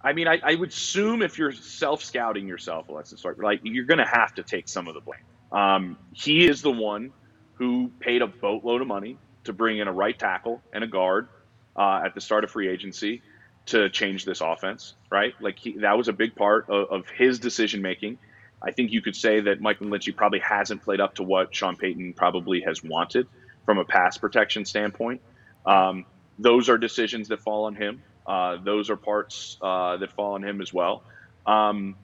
[0.00, 3.84] I mean, I, I would assume if you're self scouting yourself, Alexis, like like, you're
[3.84, 5.20] going to have to take some of the blame.
[5.52, 7.12] Um, he is the one
[7.54, 11.28] who paid a boatload of money to bring in a right tackle and a guard
[11.76, 13.22] uh, at the start of free agency.
[13.68, 15.34] To change this offense, right?
[15.40, 18.18] Like he, that was a big part of, of his decision making.
[18.62, 21.76] I think you could say that Mike McGlinchey probably hasn't played up to what Sean
[21.76, 23.26] Payton probably has wanted
[23.64, 25.22] from a pass protection standpoint.
[25.64, 26.04] Um,
[26.38, 28.02] those are decisions that fall on him.
[28.26, 31.02] Uh, those are parts uh, that fall on him as well.
[31.46, 31.96] Um,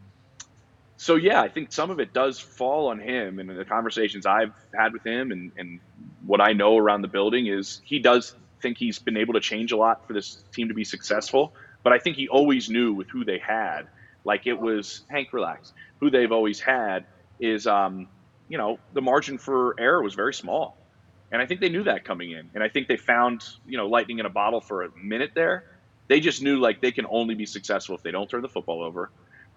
[0.96, 3.38] so yeah, I think some of it does fall on him.
[3.38, 5.81] And the conversations I've had with him and, and
[6.27, 9.73] what I know around the building is he does think he's been able to change
[9.73, 11.55] a lot for this team to be successful.
[11.83, 13.83] But I think he always knew with who they had,
[14.25, 15.73] like it was Hank, relax.
[16.01, 17.07] Who they've always had
[17.38, 18.09] is, um,
[18.49, 20.77] you know, the margin for error was very small,
[21.33, 22.51] and I think they knew that coming in.
[22.55, 25.64] And I think they found, you know, lightning in a bottle for a minute there.
[26.09, 28.83] They just knew like they can only be successful if they don't turn the football
[28.83, 29.11] over,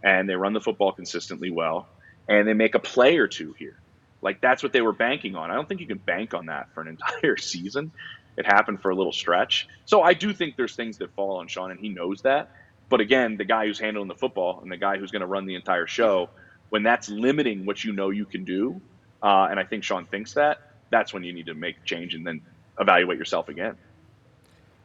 [0.03, 1.87] and they run the football consistently well,
[2.27, 3.79] and they make a play or two here.
[4.21, 5.51] Like that's what they were banking on.
[5.51, 7.91] I don't think you can bank on that for an entire season.
[8.37, 9.67] It happened for a little stretch.
[9.85, 12.51] So I do think there's things that fall on Sean, and he knows that.
[12.89, 15.45] But again, the guy who's handling the football and the guy who's going to run
[15.45, 16.29] the entire show,
[16.69, 18.81] when that's limiting what you know you can do,
[19.21, 20.59] uh, and I think Sean thinks that,
[20.91, 22.41] that's when you need to make change and then
[22.79, 23.77] evaluate yourself again.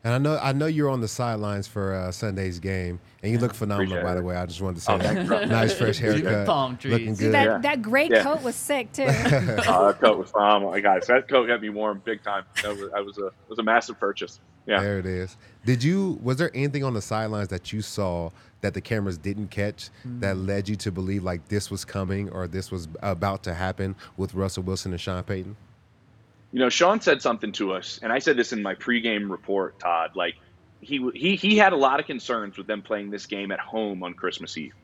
[0.05, 3.39] And I know I know you're on the sidelines for uh, Sunday's game, and you
[3.39, 4.37] look phenomenal, Appreciate by the way.
[4.37, 5.49] I just wanted to say Oh, that.
[5.49, 6.93] nice fresh haircut, Palm trees.
[6.93, 7.35] looking See, good.
[7.35, 7.59] that, Yeah.
[7.59, 8.23] that gray Yeah.
[8.23, 9.03] coat was sick too.
[9.09, 9.13] Uh,
[9.93, 10.73] that coat was phenomenal.
[10.73, 12.45] I guys, that coat got me warm big time.
[12.63, 14.39] That was, that was a it was a massive purchase.
[14.67, 14.81] Yeah.
[14.81, 15.37] There it is.
[15.65, 16.19] Did you?
[16.23, 18.31] Was there anything on the sidelines that you saw
[18.61, 22.47] that the cameras didn't catch that led you to believe like this was coming or
[22.47, 25.57] this was about to happen with Russell Wilson and Sean Payton?
[26.53, 29.79] You know, Sean said something to us, and I said this in my pregame report,
[29.79, 30.13] Todd.
[30.15, 30.37] Like,
[30.81, 34.03] he he he had a lot of concerns with them playing this game at home
[34.03, 34.75] on Christmas Eve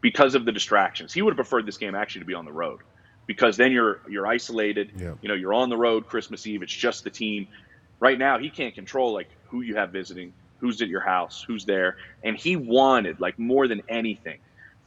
[0.00, 1.12] because of the distractions.
[1.12, 2.80] He would have preferred this game actually to be on the road
[3.26, 4.92] because then you're you're isolated.
[4.96, 5.14] Yeah.
[5.20, 6.62] You know, you're on the road Christmas Eve.
[6.62, 7.48] It's just the team.
[7.98, 11.64] Right now, he can't control like who you have visiting, who's at your house, who's
[11.64, 14.38] there, and he wanted like more than anything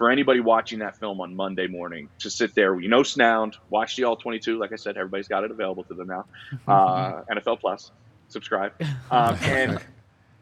[0.02, 3.96] for anybody watching that film on Monday morning to sit there, you know, sound, watch
[3.96, 4.58] the All 22.
[4.58, 6.26] Like I said, everybody's got it available to them now.
[6.68, 7.92] Uh, NFL Plus,
[8.28, 8.74] subscribe,
[9.12, 9.80] um, and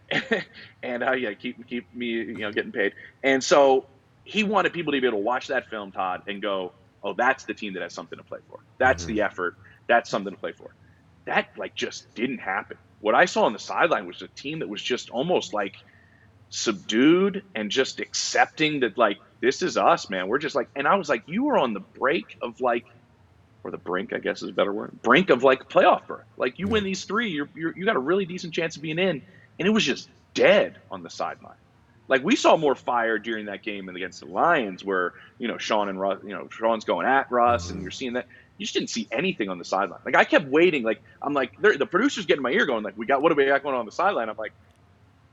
[0.81, 2.93] and uh, yeah, keep keep me you know getting paid.
[3.21, 3.85] And so
[4.23, 6.71] he wanted people to be able to watch that film, Todd, and go,
[7.03, 8.59] oh, that's the team that has something to play for.
[8.77, 9.57] That's the effort.
[9.87, 10.73] That's something to play for.
[11.25, 12.77] That like just didn't happen.
[13.01, 15.75] What I saw on the sideline was a team that was just almost like
[16.49, 20.27] subdued and just accepting that like this is us, man.
[20.27, 22.85] We're just like, and I was like, you were on the break of like,
[23.63, 26.25] or the brink, I guess is a better word, brink of like playoff berth.
[26.37, 28.99] Like you win these three, you're, you're you got a really decent chance of being
[28.99, 29.21] in,
[29.59, 31.55] and it was just dead on the sideline.
[32.07, 35.89] Like we saw more fire during that game against the Lions, where you know Sean
[35.89, 38.27] and Russ, you know Sean's going at Russ, and you're seeing that.
[38.57, 40.01] You just didn't see anything on the sideline.
[40.05, 40.83] Like I kept waiting.
[40.83, 43.45] Like I'm like, the producers getting my ear, going like, "We got what do we
[43.45, 44.53] got going on, on the sideline?" I'm like,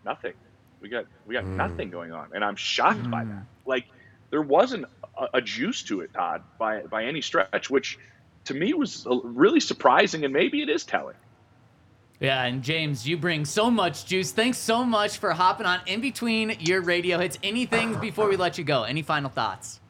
[0.05, 0.35] nothing.
[0.80, 1.56] We got we got hmm.
[1.56, 3.30] nothing going on, and I'm shocked by hmm.
[3.30, 3.42] that.
[3.64, 3.86] Like
[4.30, 4.86] there wasn't
[5.18, 7.98] a, a juice to it, Todd, by by any stretch, which
[8.44, 11.16] to me was really surprising, and maybe it is telling.
[12.18, 14.32] Yeah, and James, you bring so much juice.
[14.32, 17.38] Thanks so much for hopping on in between your radio hits.
[17.42, 18.84] Anything before we let you go?
[18.84, 19.80] Any final thoughts?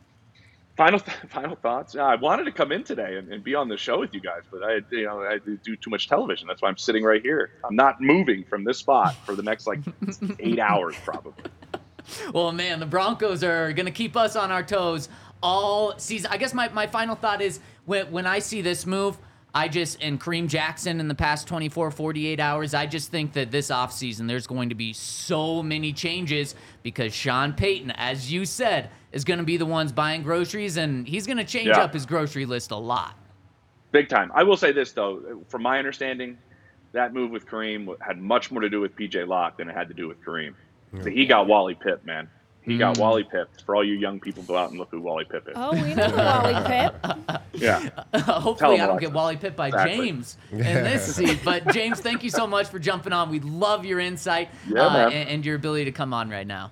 [0.77, 0.99] Final
[1.31, 1.95] final thoughts.
[1.95, 4.21] Yeah, I wanted to come in today and, and be on the show with you
[4.21, 6.47] guys, but I you know I do too much television.
[6.47, 7.51] That's why I'm sitting right here.
[7.65, 9.81] I'm not moving from this spot for the next like
[10.39, 11.45] eight hours probably.
[12.33, 15.09] Well, man, the Broncos are going to keep us on our toes
[15.43, 16.31] all season.
[16.31, 19.19] I guess my, my final thought is when, when I see this move,
[19.57, 23.51] I just, and Kareem Jackson in the past 24, 48 hours, I just think that
[23.51, 28.91] this offseason there's going to be so many changes because Sean Payton, as you said,
[29.13, 31.81] is going to be the ones buying groceries and he's going to change Yeah.
[31.81, 33.17] up his grocery list a lot.
[33.93, 34.31] Big time.
[34.35, 36.37] I will say this though, from my understanding,
[36.93, 39.89] that move with Kareem had much more to do with PJ Locke than it had
[39.89, 40.53] to do with Kareem.
[41.03, 42.29] So he got Wally Pipp, man.
[42.67, 43.47] He got Wally Pipp.
[43.65, 45.55] For all you young people, go out and look who Wally Pipp is.
[45.57, 47.41] Oh, we know Wally Pipp.
[47.55, 47.89] Yeah.
[48.21, 49.07] Hopefully, I don't Alexa.
[49.07, 49.97] get Wally Pitt by Exactly.
[49.97, 51.39] James in this seat.
[51.43, 53.31] But James, thank you so much for jumping on.
[53.31, 56.71] We love your insight Yeah, uh, and, and your ability to come on right now.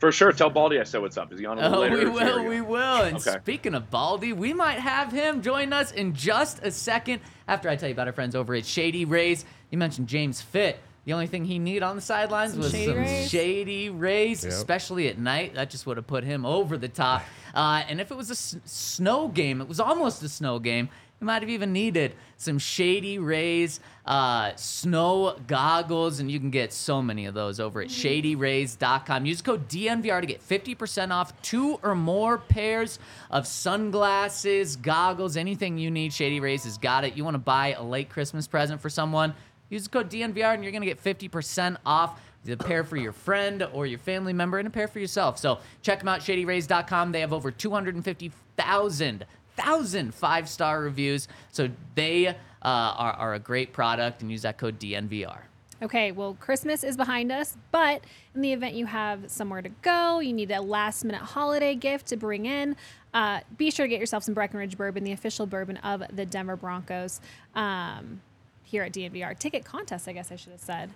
[0.00, 0.32] For sure.
[0.32, 1.32] Tell Baldy I said what's up.
[1.32, 1.96] Is he on a little Oh, later?
[1.96, 3.02] we or is he will, we will.
[3.02, 3.36] And Okay.
[3.40, 7.76] speaking of Baldy, we might have him join us in just a second after I
[7.76, 9.44] tell you about our friends over at Shady Rays.
[9.70, 10.80] You mentioned James Fitt.
[11.06, 13.30] The only thing he needed on the sidelines Some was Shady some Rays?
[13.30, 14.52] shady rays, Yep.
[14.52, 15.54] especially at night.
[15.54, 17.22] That just would have put him over the top.
[17.56, 20.90] Uh, and if it was a s- snow game, it was almost a snow game.
[21.18, 26.70] He might have even needed some shady rays, uh, snow goggles, and you can get
[26.70, 29.24] so many of those over at shadyrays.com.
[29.24, 32.98] Use code DNVR to get 50% off two or more pairs
[33.30, 36.12] of sunglasses, goggles, anything you need.
[36.12, 37.16] Shady Rays has got it.
[37.16, 39.32] You want to buy a late Christmas present for someone?
[39.70, 43.12] Use the code DNVR and you're going to get 50% off the pair for your
[43.12, 45.36] friend or your family member, and a pair for yourself.
[45.36, 47.10] So check them out, shadyrays.com.
[47.10, 51.28] They have over 250,000 thousand five star reviews.
[51.50, 55.38] So they uh, are, are a great product, and use that code DNVR.
[55.82, 58.02] Okay, well, Christmas is behind us, but
[58.34, 62.06] in the event you have somewhere to go, you need a last minute holiday gift
[62.06, 62.76] to bring in,
[63.12, 66.56] uh, be sure to get yourself some Breckenridge Bourbon, the official bourbon of the Denver
[66.56, 67.20] Broncos
[67.54, 68.22] um,
[68.66, 69.38] here at DNVR.
[69.38, 70.90] Ticket contest, I guess I should have said.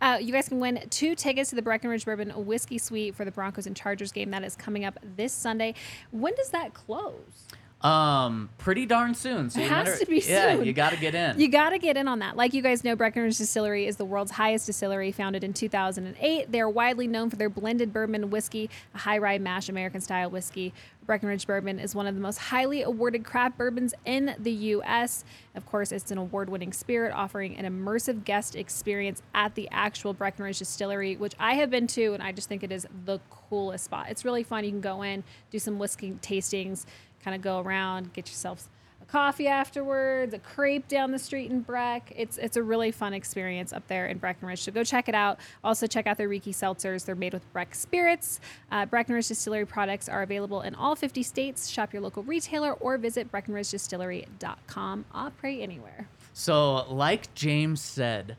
[0.00, 3.30] Uh, you guys can win two tickets to the Breckenridge Bourbon Whiskey Suite for the
[3.30, 4.30] Broncos and Chargers game.
[4.30, 5.74] That is coming up this Sunday.
[6.10, 7.46] When does that close?
[7.82, 9.48] Um, pretty darn soon.
[9.48, 10.66] So It has to be Yeah, soon.
[10.66, 11.40] you got to get in.
[11.40, 12.36] You got to get in on that.
[12.36, 16.52] Like you guys know, Breckenridge Distillery is the world's highest distillery, founded in 2008.
[16.52, 20.28] They are widely known for their blended bourbon whiskey, a high rye mash American style
[20.30, 20.74] whiskey.
[21.06, 25.24] Breckenridge Bourbon is one of the most highly awarded craft bourbons in the U.S.
[25.56, 30.12] Of course, it's an award winning spirit, offering an immersive guest experience at the actual
[30.12, 33.86] Breckenridge Distillery, which I have been to, and I just think it is the coolest
[33.86, 34.06] spot.
[34.10, 34.62] It's really fun.
[34.64, 36.84] You can go in, do some whiskey tastings,
[37.24, 38.68] kind of go around, get yourself
[39.02, 42.12] a coffee afterwards, a crepe down the street in Breck.
[42.16, 44.62] It's it's a really fun experience up there in Breckenridge.
[44.62, 45.38] So go check it out.
[45.64, 47.04] Also check out their Reiki seltzers.
[47.04, 48.40] They're made with Breck spirits.
[48.70, 51.68] Uh, Breckenridge Distillery products are available in all 50 states.
[51.68, 55.04] Shop your local retailer or visit breckenridgedistillery.com.
[55.12, 56.08] I'll pray anywhere.
[56.32, 58.36] So, like James said,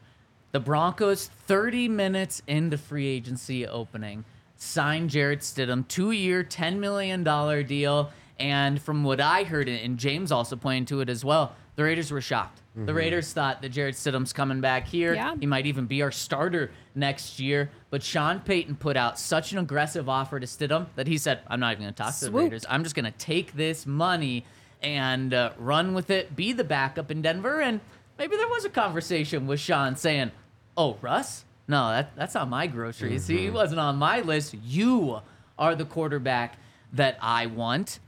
[0.51, 4.25] the Broncos, 30 minutes into free agency opening,
[4.57, 7.23] signed Jarrett Stidham, two year, $10 million
[7.65, 8.11] deal.
[8.41, 12.11] And from what I heard, and James also pointed to it as well, the Raiders
[12.11, 12.59] were shocked.
[12.73, 15.13] The Raiders thought that Jarrett Stidham's coming back here.
[15.13, 15.35] Yeah.
[15.37, 17.69] He might even be our starter next year.
[17.89, 21.59] But Sean Payton put out such an aggressive offer to Stidham that he said, I'm
[21.59, 22.65] not even going to talk to the Raiders.
[22.69, 24.45] I'm just going to take this money
[24.81, 27.61] and uh, run with it, be the backup in Denver.
[27.61, 27.81] And
[28.17, 30.31] maybe there was a conversation with Sean saying,
[30.77, 31.43] Oh, Russ?
[31.67, 33.25] No, that, that's not my groceries.
[33.25, 34.55] See, he wasn't on my list.
[34.63, 35.19] You
[35.59, 36.57] are the quarterback
[36.93, 37.99] that I want.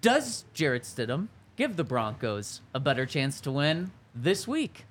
[0.00, 4.86] Does Jarrett Stidham give the Broncos a better chance to win this week?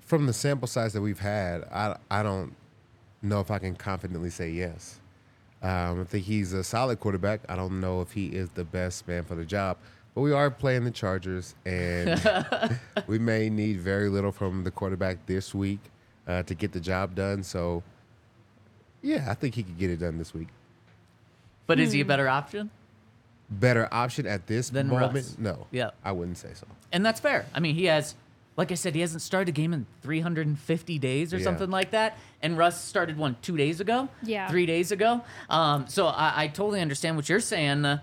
[0.00, 2.54] From the sample size that we've had, I, I don't
[3.22, 5.00] know if I can confidently say yes.
[5.62, 7.40] Um, I think he's a solid quarterback.
[7.48, 9.78] I don't know if he is the best man for the job,
[10.14, 12.20] but we are playing the Chargers, and
[13.06, 15.80] we may need very little from the quarterback this week
[16.28, 17.42] uh, to get the job done.
[17.42, 17.82] So,
[19.02, 20.48] yeah, I think he could get it done this week.
[21.66, 22.08] But is he a Hmm.
[22.08, 22.70] better option?
[23.48, 25.14] Better option at this Than moment?
[25.14, 25.36] Russ.
[25.38, 25.66] No.
[25.70, 25.90] Yeah.
[26.04, 26.66] I wouldn't say so.
[26.92, 27.46] And that's fair.
[27.54, 28.14] I mean, he has,
[28.56, 31.44] like I said, he hasn't started a game in 350 days or Yeah.
[31.44, 32.18] something like that.
[32.42, 34.08] And Russ started one two days ago.
[34.22, 34.48] Yeah.
[34.48, 35.22] Three days ago.
[35.48, 37.84] Um, so I, I totally understand what you're saying.
[37.84, 37.98] Uh,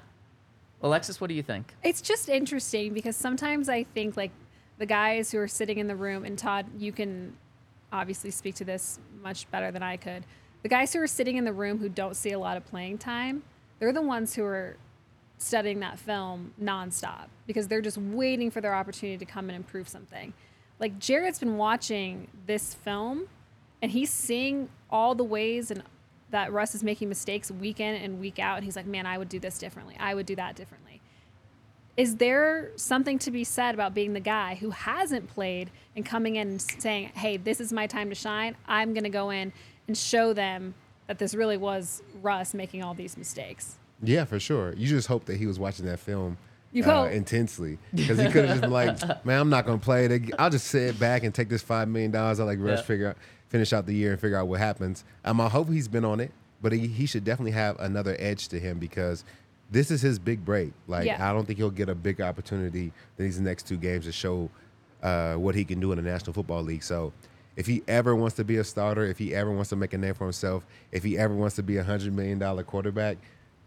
[0.81, 1.73] Alexis, what do you think?
[1.83, 4.31] It's just interesting because sometimes I think like
[4.77, 7.33] the guys who are sitting in the room, and Todd, you can
[7.91, 10.23] obviously speak to this much better than I could.
[10.61, 12.97] The guys who are sitting in the room who don't see a lot of playing
[12.97, 13.43] time,
[13.79, 14.77] they're the ones who are
[15.43, 19.87] studying that film nonstop because they're just waiting for their opportunity to come and prove
[19.87, 20.33] something.
[20.79, 23.27] Like Jarrett's been watching this film
[23.81, 25.83] and he's seeing all the ways and
[26.31, 29.17] that Russ is making mistakes week in and week out and he's like, "Man, I
[29.17, 29.95] would do this differently.
[29.99, 31.01] I would do that differently."
[31.95, 36.37] Is there something to be said about being the guy who hasn't played and coming
[36.37, 38.55] in and saying, "Hey, this is my time to shine.
[38.67, 39.53] I'm going to go in
[39.87, 40.73] and show them
[41.05, 44.73] that this really was Russ making all these mistakes." Yeah, for sure.
[44.73, 46.37] You just hope that he was watching that film
[46.75, 50.05] uh, intensely because he could have just been like, "Man, I'm not going to play
[50.05, 50.31] it.
[50.39, 52.39] I'll just sit back and take this five million dollars.
[52.39, 52.83] I like rush, Yeah.
[52.83, 53.17] figure out,
[53.49, 56.19] finish out the year and figure out what happens." Um, I hope he's been on
[56.19, 56.31] it,
[56.61, 59.23] but he, he should definitely have another edge to him because
[59.71, 60.73] this is his big break.
[60.87, 61.29] Like, Yeah.
[61.29, 64.49] I don't think he'll get a big opportunity in these next two games to show
[65.01, 66.83] uh, what he can do in the National Football League.
[66.83, 67.13] So.
[67.55, 69.97] If he ever wants to be a starter, if he ever wants to make a
[69.99, 73.19] name for himself, if he ever wants to be a hundred million dollar quarterback,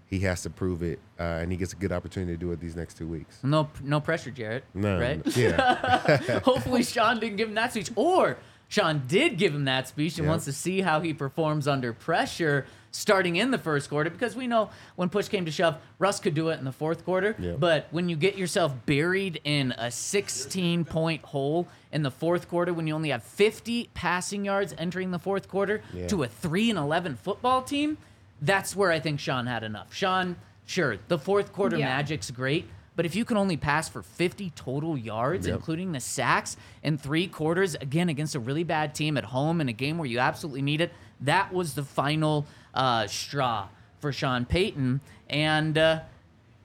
[0.09, 2.61] he has to prove it, uh, and he gets a good opportunity to do it
[2.61, 3.39] these next two weeks.
[3.43, 4.65] No, no pressure, Jarrett.
[4.75, 5.37] No, right?
[5.37, 8.39] yeah, Hopefully, Sean didn't give him that speech, or
[8.69, 10.31] Sean did give him that speech and Yep.
[10.31, 14.47] wants to see how he performs under pressure starting in the first quarter because we
[14.47, 17.37] know when push came to shove, Russ could do it in the fourth quarter.
[17.39, 17.61] Yep.
[17.61, 22.73] But when you get yourself buried in a 16 point hole in the fourth quarter,
[22.73, 26.07] when you only have 50 passing yards entering the fourth quarter Yeah.
[26.09, 27.99] to a 3 and 11 football team,
[28.41, 29.95] that's where I think Sean had enough.
[29.95, 31.87] Sean, sure, the fourth quarter Yeah.
[31.87, 32.69] magic's great.
[32.95, 35.57] But if you can only pass for 50 total yards, Yep.
[35.57, 39.69] including the sacks in three quarters, again against a really bad team at home in
[39.69, 43.69] a game where you absolutely need it, that was the final uh, straw
[44.01, 45.01] for Sean Payton.
[45.29, 46.01] And uh,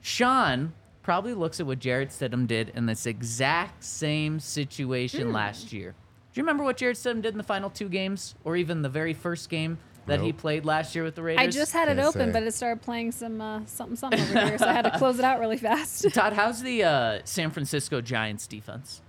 [0.01, 5.95] Sean probably looks at what Jarrett Stidham did in this exact same situation last year.
[6.33, 8.89] Do you remember what Jarrett Stidham did in the final two games, or even the
[8.89, 11.43] very first game that he played last year with the Raiders?
[11.43, 12.31] I just had it Can't open, say.
[12.33, 15.19] but it started playing some uh, something something over here, so I had to close
[15.19, 16.05] it out really fast.
[16.13, 19.01] Todd, how's the uh, San Francisco Giants defense?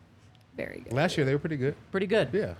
[0.56, 0.92] Very good.
[0.92, 1.74] Last year they were pretty good.
[1.90, 2.28] Pretty good.
[2.32, 2.54] Yeah.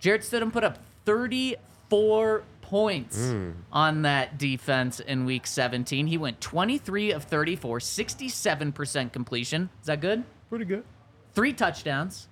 [0.00, 3.32] Jarrett Stidham put up 34 points
[3.72, 6.06] on that defense in week 17.
[6.08, 9.70] He went 23 of 34, 67% completion.
[9.80, 10.24] Is that good?
[10.50, 10.84] Pretty good.
[11.32, 12.28] Three touchdowns.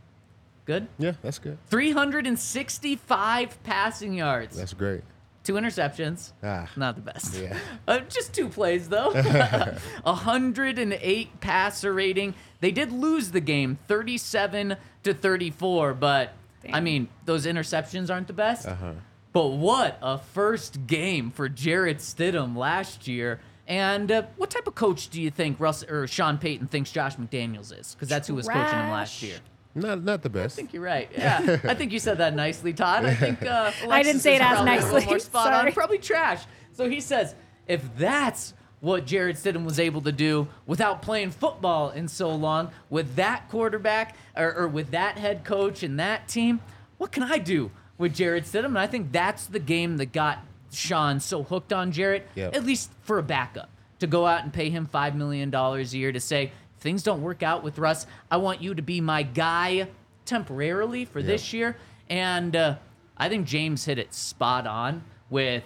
[0.66, 0.88] Good.
[0.98, 1.58] Yeah, that's good.
[1.68, 4.56] 365 passing yards.
[4.56, 5.02] That's great.
[5.44, 6.32] Two interceptions.
[6.42, 6.68] Ah.
[6.74, 7.34] Not the best.
[7.36, 7.56] Yeah.
[7.86, 9.12] Uh, just two plays though.
[10.02, 12.34] 108 passer rating.
[12.60, 16.32] They did lose the game 37 to 34, but
[16.64, 16.84] I Damn.
[16.84, 18.66] mean, those interceptions aren't the best.
[18.66, 18.92] Uh-huh.
[19.34, 23.40] But what a first game for Jarrett Stidham last year.
[23.66, 27.16] And uh, what type of coach do you think Russ or Sean Payton thinks Josh
[27.16, 27.94] McDaniels is?
[27.94, 29.30] Because that's who was coaching him last Trash.
[29.30, 29.38] year.
[29.74, 30.54] Not not the best.
[30.54, 31.10] I think you're right.
[31.16, 33.04] Yeah, I think you said that nicely, Todd.
[33.04, 35.06] I think uh, I didn't say it as probably a little nicely.
[35.06, 35.60] More spot on.
[35.60, 35.72] Sorry.
[35.72, 36.44] Probably trash.
[36.72, 37.34] So he says,
[37.66, 42.70] if that's what Jarrett Stidham was able to do without playing football in so long,
[42.90, 46.60] with that quarterback or, or with that head coach and that team,
[46.98, 48.66] what can I do with Jarrett Stidham?
[48.66, 52.54] And I think that's the game that got Sean so hooked on Jarrett, Yep.
[52.54, 53.70] at least for a backup,
[54.00, 56.50] to go out and pay him $5 million a year to say, if
[56.84, 59.88] things don't work out with Russ, I want you to be my guy
[60.26, 61.76] temporarily for this year.
[62.08, 62.76] And uh,
[63.16, 65.64] I think James hit it spot on with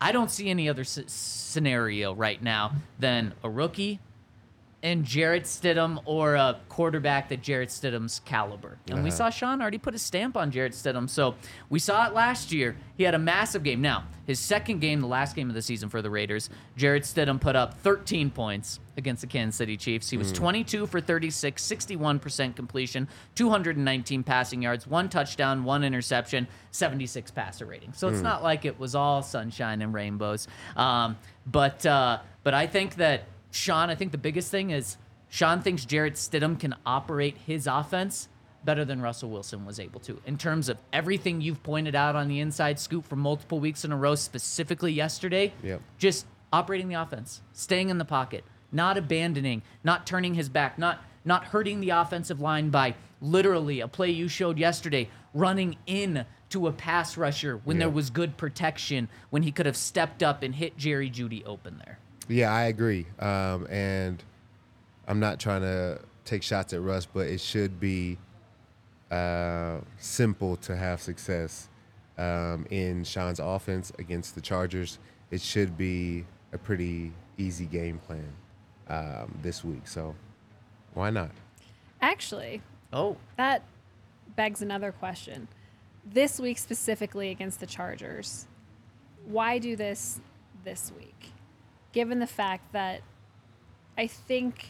[0.00, 4.00] I don't see any other s- scenario right now than a rookie
[4.86, 8.78] and Jarrett Stidham or a quarterback that Jarrett Stidham's caliber.
[8.88, 11.10] And we saw Sean already put a stamp on Jarrett Stidham.
[11.10, 11.34] So
[11.68, 12.76] we saw it last year.
[12.96, 13.80] He had a massive game.
[13.80, 17.40] Now, his second game, the last game of the season for the Raiders, Jarrett Stidham
[17.40, 20.08] put up 13 points against the Kansas City Chiefs.
[20.08, 27.32] He was 22 for 36, 61% completion, 219 passing yards, one touchdown, one interception, 76
[27.32, 27.92] passer rating.
[27.92, 30.46] So it's not like it was all sunshine and rainbows.
[30.76, 33.24] Um, but uh, but I think that
[33.56, 34.96] Sean, I think the biggest thing is
[35.28, 38.28] Sean thinks Jarrett Stidham can operate his offense
[38.64, 42.28] better than Russell Wilson was able to in terms of everything you've pointed out on
[42.28, 45.52] the inside scoop for multiple weeks in a row, specifically yesterday.
[45.62, 45.80] Yep.
[45.98, 51.02] Just operating the offense, staying in the pocket, not abandoning, not turning his back, not
[51.24, 56.68] not hurting the offensive line by literally a play you showed yesterday, running in to
[56.68, 60.54] a pass rusher when there was good protection, when he could have stepped up and
[60.54, 61.98] hit Jerry Jeudy open there.
[62.28, 63.06] Yeah, I agree.
[63.18, 64.22] Um, and
[65.06, 68.18] I'm not trying to take shots at Russ, but it should be
[69.10, 71.68] uh, simple to have success
[72.18, 74.98] um, in Sean's offense against the Chargers.
[75.30, 78.32] It should be a pretty easy game plan
[78.88, 79.86] um, this week.
[79.86, 80.14] So
[80.94, 81.30] why not?
[82.00, 82.62] Actually,
[82.92, 83.62] Oh, that
[84.36, 85.48] begs another question.
[86.04, 88.46] This week specifically against the Chargers,
[89.26, 90.20] why do this
[90.64, 91.32] this week?
[91.96, 93.00] Given the fact that
[93.96, 94.66] I think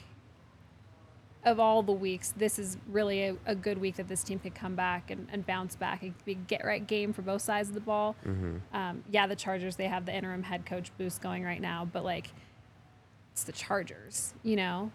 [1.45, 4.55] of all the weeks, this is really a, a good week that this team could
[4.55, 6.03] come back and, and bounce back.
[6.03, 8.15] Could be get right game for both sides of the ball.
[8.73, 12.05] Um, yeah, the Chargers, they have the interim head coach boost going right now, but
[12.05, 12.29] like,
[13.33, 14.93] it's the Chargers, you know?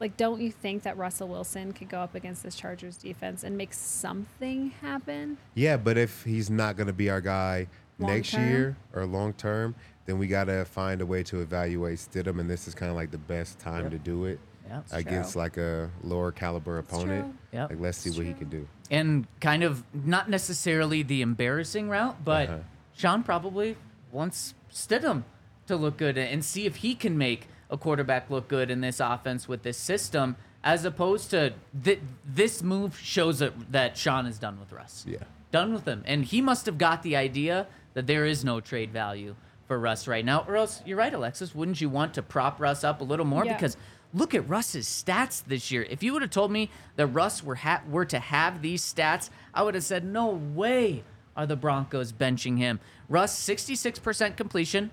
[0.00, 3.58] Like, don't you think that Russell Wilson could go up against this Chargers defense and
[3.58, 5.36] make something happen?
[5.54, 7.66] Yeah, but if he's not going to be our guy
[7.98, 8.48] Long next term?
[8.48, 9.74] year or long term,
[10.08, 12.96] then we got to find a way to evaluate Stidham, and this is kind of
[12.96, 14.40] like the best time to do it
[14.70, 15.42] it's against true.
[15.42, 17.24] like a lower caliber opponent.
[17.26, 17.34] true.
[17.60, 17.70] Yep.
[17.70, 18.66] Like, let's see what he can do.
[18.90, 22.58] and kind of not necessarily the embarrassing route, but Uh-huh.
[22.96, 23.76] Sean probably
[24.10, 25.24] wants Stidham
[25.66, 29.00] to look good and see if he can make a quarterback look good in this
[29.00, 31.52] offense with this system, as opposed to
[31.84, 35.04] th- this move shows that, that Sean is done with Russ.
[35.06, 35.18] Yeah.
[35.52, 36.02] Done with him.
[36.06, 39.34] And he must have got the idea that there is no trade value
[39.68, 40.44] for Russ right now.
[40.48, 43.44] Or else, you're right, Alexis, wouldn't you want to prop Russ up a little more?
[43.44, 43.52] Yeah.
[43.54, 43.76] Because
[44.12, 45.86] look at Russ's stats this year.
[45.88, 49.30] If you would have told me that Russ were ha- were to have these stats,
[49.54, 51.04] I would have said, no way
[51.36, 52.80] are the Broncos benching him.
[53.08, 54.90] Russ, 66% completion.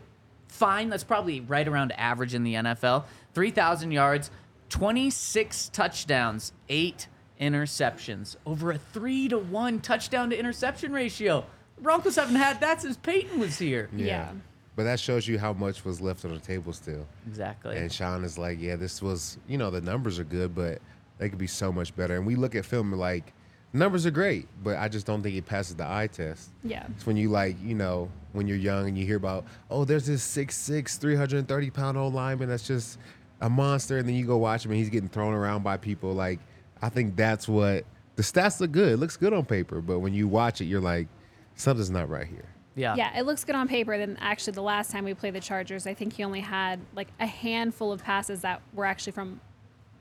[0.50, 0.90] Fine.
[0.90, 3.06] That's probably right around average in the NFL.
[3.34, 4.30] 3,000 yards,
[4.70, 7.08] 26 touchdowns, eight
[7.42, 8.36] interceptions.
[8.46, 11.46] Over a three to one touchdown to interception ratio.
[11.78, 13.90] The Broncos haven't had that since Peyton was here.
[13.96, 14.32] Yeah.
[14.76, 17.08] But that shows you how much was left on the table still.
[17.28, 17.78] Exactly.
[17.78, 20.80] And Sean is like, yeah, this was, you know, the numbers are good, but
[21.18, 22.18] they could be so much better.
[22.18, 23.32] And we look at film like,
[23.72, 26.50] numbers are great, but I just don't think it passes the eye test.
[26.64, 26.86] Yeah.
[26.90, 30.08] It's when you like, you know, when you're young and you hear about, oh, there's
[30.08, 33.00] this 6'6", 330 pound old lineman that's just
[33.42, 36.14] a monster, and then you go watch him and he's getting thrown around by people.
[36.14, 36.40] Like,
[36.82, 37.86] I think that's what
[38.18, 38.94] the stats look good.
[38.94, 41.08] It looks good on paper, but when you watch it, you're like,
[41.56, 42.50] something's not right here.
[42.76, 42.96] Yeah.
[42.96, 43.98] Yeah, it looks good on paper.
[43.98, 47.08] Then actually, the last time we played the Chargers, I think he only had like
[47.20, 49.40] a handful of passes that were actually from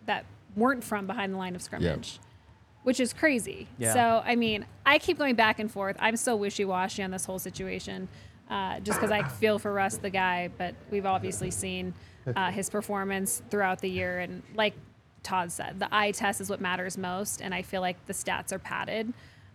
[0.07, 2.19] that weren't from behind the line of scrimmage,
[2.83, 3.69] which is crazy.
[3.79, 3.93] Yeah.
[3.93, 5.97] So I mean, I keep going back and forth.
[6.01, 8.09] I'm so wishy washy on this whole situation,
[8.51, 10.51] uh, just because I feel for Russ, the guy.
[10.59, 11.95] But we've obviously seen
[12.35, 14.75] uh, his performance throughout the year, and like
[15.23, 18.53] Todd said, the eye test is what matters most, and I feel like the stats
[18.53, 19.13] are padded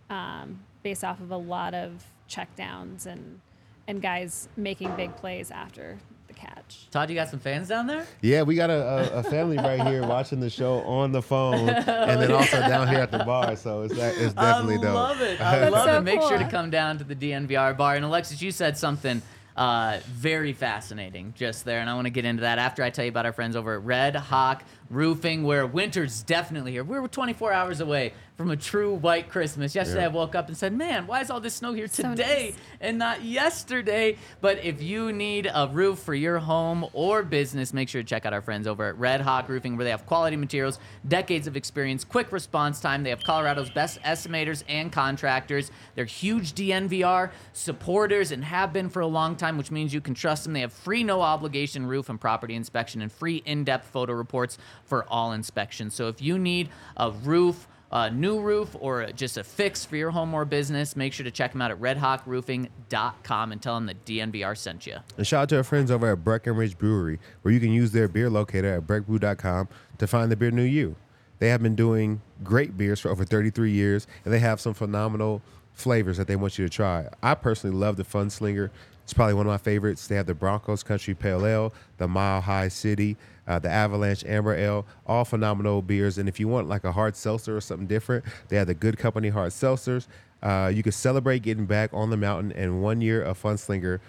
[0.08, 3.40] um, based off of a lot of checkdowns and
[3.88, 6.86] and guys making big plays after the catch.
[6.92, 8.06] Todd, you got some fans down there?
[8.22, 11.68] Yeah, we got a, a, a family right here watching the show on the phone,
[11.68, 13.56] and then also down here at the bar.
[13.56, 14.96] So it's that it's definitely though.
[14.96, 15.18] I dope.
[15.18, 15.40] love it.
[15.40, 16.02] I love so it.
[16.02, 17.96] Make sure to come down to the DNVR bar.
[17.96, 19.20] And Alexis, you said something
[19.56, 23.04] uh, very fascinating just there, and I want to get into that after I tell
[23.04, 26.82] you about our friends over at Red Hawk Roofing, where winter's definitely here.
[26.82, 29.72] We're 24 hours away from a true white Christmas.
[29.74, 30.06] Yesterday, Yeah.
[30.06, 32.58] I woke up and said, "Man, why is all this snow here So today nice.
[32.80, 37.88] and not yesterday?" But if you need a roof for your home or business, make
[37.88, 40.36] sure to check out our friends over at Red Hawk Roofing, where they have quality
[40.36, 43.04] materials, decades of experience, quick response time.
[43.04, 45.70] They have Colorado's best estimators and contractors.
[45.94, 50.14] They're huge DNVR supporters and have been for a long time, which means you can
[50.14, 50.54] trust them.
[50.54, 54.58] They have free, no obligation roof and property inspection and free in depth photo reports
[54.90, 55.94] for all inspections.
[55.94, 60.10] So if you need a roof, a new roof, or just a fix for your
[60.10, 64.04] home or business, make sure to check them out at redhawkroofing.com and tell them that
[64.04, 64.98] DNVR sent you.
[65.16, 68.08] And shout out to our friends over at Breckenridge Brewery, where you can use their
[68.08, 69.68] beer locator at breckbrew.com
[69.98, 70.96] to find the beer near you.
[71.38, 75.40] They have been doing great beers for over 33 years, and they have some phenomenal
[75.72, 77.08] flavors that they want you to try.
[77.22, 78.70] I personally love the Fun Slinger.
[79.04, 80.06] It's probably one of my favorites.
[80.06, 83.16] They have the Broncos Country Pale Ale, the Mile High City,
[83.50, 86.18] uh, the Avalanche Amber Ale, all phenomenal beers.
[86.18, 88.96] And if you want like a hard seltzer or something different, they have the Good
[88.96, 90.06] Company Hard Seltzers.
[90.42, 94.00] Uh, you can celebrate getting back on the mountain and one year of Fun Slinger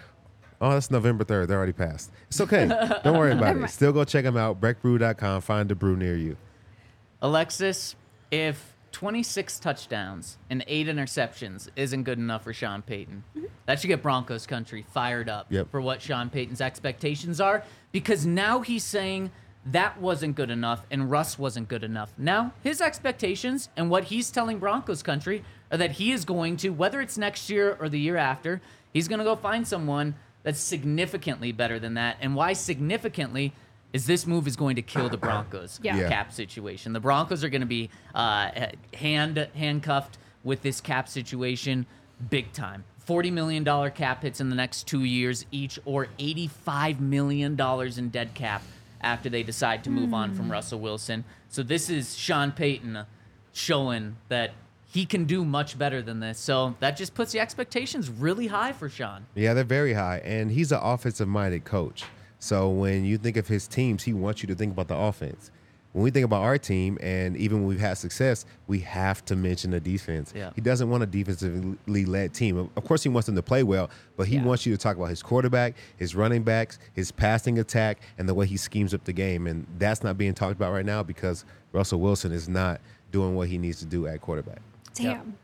[0.60, 1.48] Oh, that's November 3rd.
[1.48, 2.12] They're already passed.
[2.28, 2.68] It's okay.
[3.04, 3.68] Don't worry about it.
[3.68, 4.60] Still go check them out.
[4.60, 5.40] Breckbrew.com.
[5.40, 6.36] Find the brew near you.
[7.20, 7.96] Alexis,
[8.30, 13.24] if 26 touchdowns and eight interceptions isn't good enough for Sean Payton,
[13.66, 15.70] that should get Broncos country fired up Yep.
[15.70, 19.30] for what Sean Payton's expectations are because now he's saying
[19.66, 22.12] that wasn't good enough and Russ wasn't good enough.
[22.18, 26.70] Now, his expectations and what he's telling Broncos country are that he is going to,
[26.70, 28.60] whether it's next year or the year after,
[28.92, 32.16] he's going to go find someone that's significantly better than that.
[32.20, 33.52] And why significantly?
[33.92, 35.96] Is this move is going to kill the Broncos Yeah.
[35.96, 36.08] Yeah.
[36.08, 36.94] cap situation.
[36.94, 41.84] The Broncos are going to be uh, hand handcuffed with this cap situation
[42.30, 42.84] big time.
[43.04, 47.98] Forty million dollar cap hits in the next two years each, or eighty-five million dollars
[47.98, 48.62] in dead cap
[49.00, 50.52] after they decide to move on from hmm.
[50.52, 51.24] Russell Wilson.
[51.48, 53.04] So this is Sean Payton
[53.52, 54.52] showing that
[54.92, 56.38] he can do much better than this.
[56.38, 59.26] So that just puts the expectations really high for Sean.
[59.34, 60.18] Yeah, they're very high.
[60.24, 62.04] And he's an offensive minded coach.
[62.38, 65.50] So when you think of his teams, he wants you to think about the offense.
[65.92, 69.36] When we think about our team, and even when we've had success, we have to
[69.36, 70.32] mention the defense.
[70.34, 70.50] Yeah.
[70.54, 72.56] He doesn't want a defensively led team.
[72.56, 74.44] Of- Of course, he wants them to play well, but he Yeah.
[74.44, 78.32] wants you to talk about his quarterback, his running backs, his passing attack, and the
[78.34, 79.46] way he schemes up the game.
[79.46, 82.80] And that's not being talked about right now because Russell Wilson is not
[83.10, 84.60] doing what he needs to do at quarterback.
[84.94, 85.34] Damn,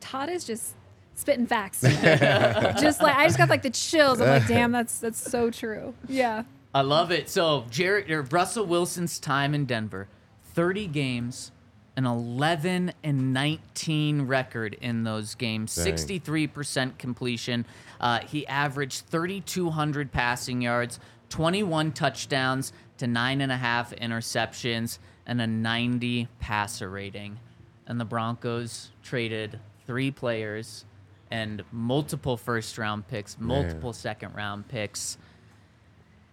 [0.00, 0.74] Todd is just
[1.14, 1.80] spitting facts.
[2.80, 4.20] just like I just got like the chills.
[4.20, 5.94] I'm like, damn, that's that's so true.
[6.08, 6.42] Yeah.
[6.74, 7.28] I love it.
[7.30, 10.08] So Jarrett or Russell Wilson's time in Denver,
[10.54, 11.52] 30 games,
[11.96, 15.94] an 11 and 19 record in those games, Dang.
[15.94, 17.64] 63% completion.
[18.00, 20.98] Uh, he averaged 3,200 passing yards,
[21.28, 27.38] 21 touchdowns to nine and a half interceptions, and a 90 passer rating.
[27.86, 30.84] And the Broncos traded three players
[31.30, 35.18] and multiple first round picks, multiple second round picks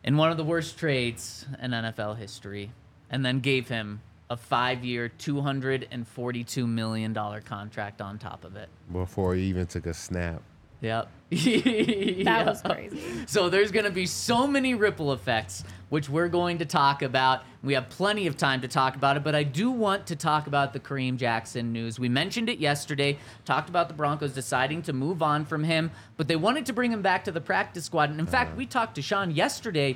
[0.03, 2.71] in one of the worst trades in NFL history,
[3.09, 8.45] and then gave him a five-year, two hundred and forty-two million dollar contract on top
[8.45, 8.69] of it.
[8.91, 10.41] Before he even took a snap.
[10.81, 11.09] Yep.
[11.31, 13.01] That was crazy.
[13.25, 17.43] So there's going to be so many ripple effects, which we're going to talk about.
[17.63, 20.47] We have plenty of time to talk about it, but I do want to talk
[20.47, 21.99] about the Kareem Jackson news.
[21.99, 26.27] We mentioned it yesterday, talked about the Broncos deciding to move on from him, but
[26.27, 28.09] they wanted to bring him back to the practice squad.
[28.09, 29.95] And in fact, we talked to Sean yesterday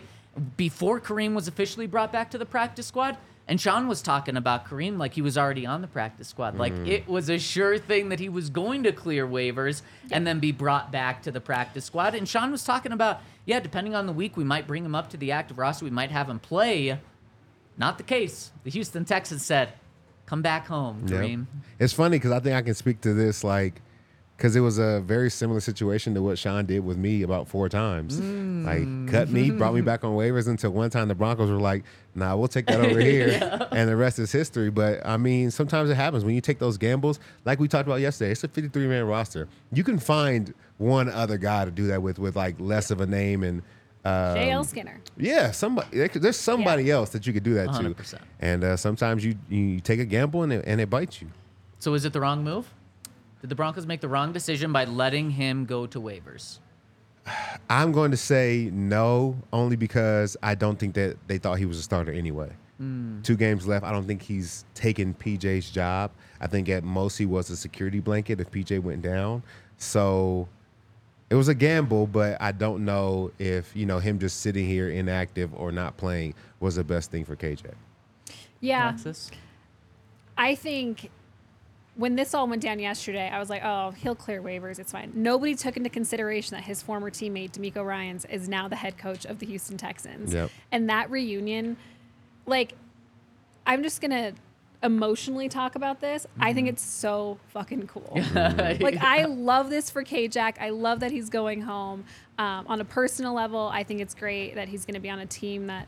[0.55, 3.17] before Kareem was officially brought back to the practice squad.
[3.47, 6.57] And Sean was talking about Kareem like he was already on the practice squad.
[6.57, 6.87] Like mm.
[6.87, 10.51] it was a sure thing that he was going to clear waivers and then be
[10.51, 12.15] brought back to the practice squad.
[12.15, 15.11] And Sean was talking about, yeah, depending on the week, we might bring him up
[15.11, 15.85] to the active roster.
[15.85, 16.99] We might have him play.
[17.77, 18.51] Not the case.
[18.63, 19.73] The Houston Texans said,
[20.25, 21.21] Come back home, Yep.
[21.21, 21.45] Kareem.
[21.77, 23.81] It's funny because I think I can speak to this like
[24.37, 27.69] because it was a very similar situation to what Sean did with me about four
[27.69, 28.19] times.
[28.19, 31.83] Like cut me, brought me back on waivers until one time the Broncos were like,
[32.15, 33.39] "Nah, we'll take that over here,"
[33.71, 34.69] and the rest is history.
[34.69, 37.19] But I mean, sometimes it happens when you take those gambles.
[37.45, 39.47] Like we talked about yesterday, it's a 53 man roster.
[39.71, 43.05] You can find one other guy to do that with, with like less of a
[43.05, 43.61] name and.
[44.03, 44.63] Um, J.L.
[44.63, 44.99] Skinner.
[45.17, 46.07] yeah, somebody.
[46.09, 48.19] There's somebody else that you could do that to, 100%.
[48.39, 51.29] and uh, sometimes you you take a gamble and it, and it bites you.
[51.79, 52.71] So is it the wrong move?
[53.45, 56.57] Did the Broncos make the wrong decision by letting him go to waivers?
[57.69, 61.77] I'm going to say no, only because I don't think that they thought he was
[61.77, 62.49] a starter anyway.
[62.79, 63.21] Hmm.
[63.21, 63.85] Two games left.
[63.85, 66.09] I don't think he's taken PJ's job.
[66.41, 69.43] I think at most he was a security blanket if PJ went down.
[69.77, 70.49] So
[71.29, 74.89] it was a gamble, but I don't know if you know him just sitting here
[74.89, 77.73] inactive or not playing was the best thing for KJ.
[78.59, 79.29] Yeah, Alexis?
[80.35, 81.11] I think
[81.95, 84.79] when this all went down yesterday, I was like, oh, he'll clear waivers.
[84.79, 85.11] It's fine.
[85.15, 89.25] Nobody took into consideration that his former teammate, DeMeco Ryans, is now the head coach
[89.25, 90.33] of the Houston Texans.
[90.33, 90.51] Yep.
[90.71, 91.77] And that reunion,
[92.45, 92.73] like,
[93.65, 94.33] I'm just going to
[94.83, 96.27] emotionally talk about this.
[96.39, 98.11] I think it's so fucking cool.
[98.35, 100.57] like, I love this for K Jack.
[100.59, 102.03] I love that he's going home.
[102.37, 105.19] Um, on a personal level, I think it's great that he's going to be on
[105.19, 105.87] a team that,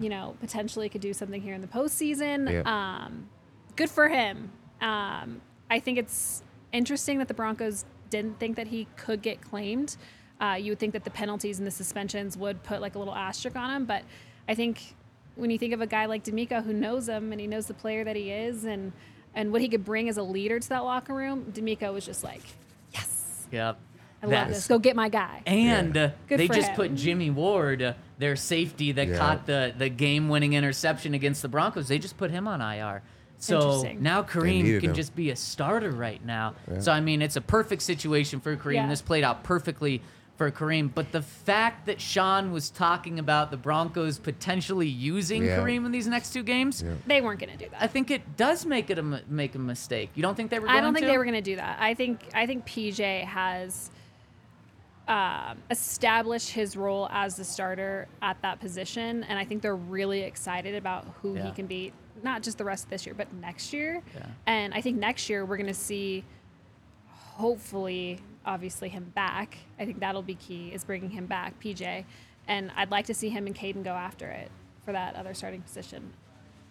[0.00, 2.50] you know, potentially could do something here in the postseason.
[2.50, 2.62] Yeah.
[2.66, 3.28] Um,
[3.76, 4.50] good for him.
[4.80, 9.96] Um, I think it's interesting that the Broncos didn't think that he could get claimed.
[10.40, 13.14] Uh, you would think that the penalties and the suspensions would put like a little
[13.14, 14.02] asterisk on him, but
[14.48, 14.94] I think
[15.36, 17.74] when you think of a guy like DeMeco who knows him and he knows the
[17.74, 18.92] player that he is and
[19.34, 22.24] and what he could bring as a leader to that locker room, DeMeco was just
[22.24, 22.42] like,
[22.92, 23.78] yes, Yep.
[24.22, 24.66] I love this.
[24.66, 25.42] Go get my guy.
[25.46, 26.76] And Good they just him.
[26.76, 29.16] put Jimmy Ward, uh, their safety that Yeah.
[29.16, 33.02] caught the, the game winning interception against the Broncos, they just put him on IR.
[33.40, 34.94] So now Kareem can him.
[34.94, 36.54] just be a starter right now.
[36.78, 38.74] So, I mean, it's a perfect situation for Kareem.
[38.74, 38.86] Yeah.
[38.88, 40.02] This played out perfectly
[40.36, 40.92] for Kareem.
[40.94, 45.56] But the fact that Sean was talking about the Broncos potentially using Yeah.
[45.58, 47.82] Kareem in these next two games, They weren't going to do that.
[47.82, 50.10] I think it does make it a make a mistake.
[50.14, 50.66] You don't think they were?
[50.66, 51.10] Going I don't think to?
[51.12, 51.78] they were going to do that.
[51.80, 53.90] I think I think PJ has
[55.08, 60.20] um, established his role as the starter at that position, and I think they're really
[60.20, 61.46] excited about who Yeah.
[61.46, 61.92] he can be,
[62.22, 64.02] not just the rest of this year, but next year.
[64.14, 64.26] Yeah.
[64.46, 66.24] And I think next year we're going to see,
[67.08, 69.58] hopefully, obviously him back.
[69.78, 72.04] I think that'll be key is bringing him back, PJ,
[72.48, 74.50] and I'd like to see him and Caden go after it
[74.84, 76.12] for that other starting position.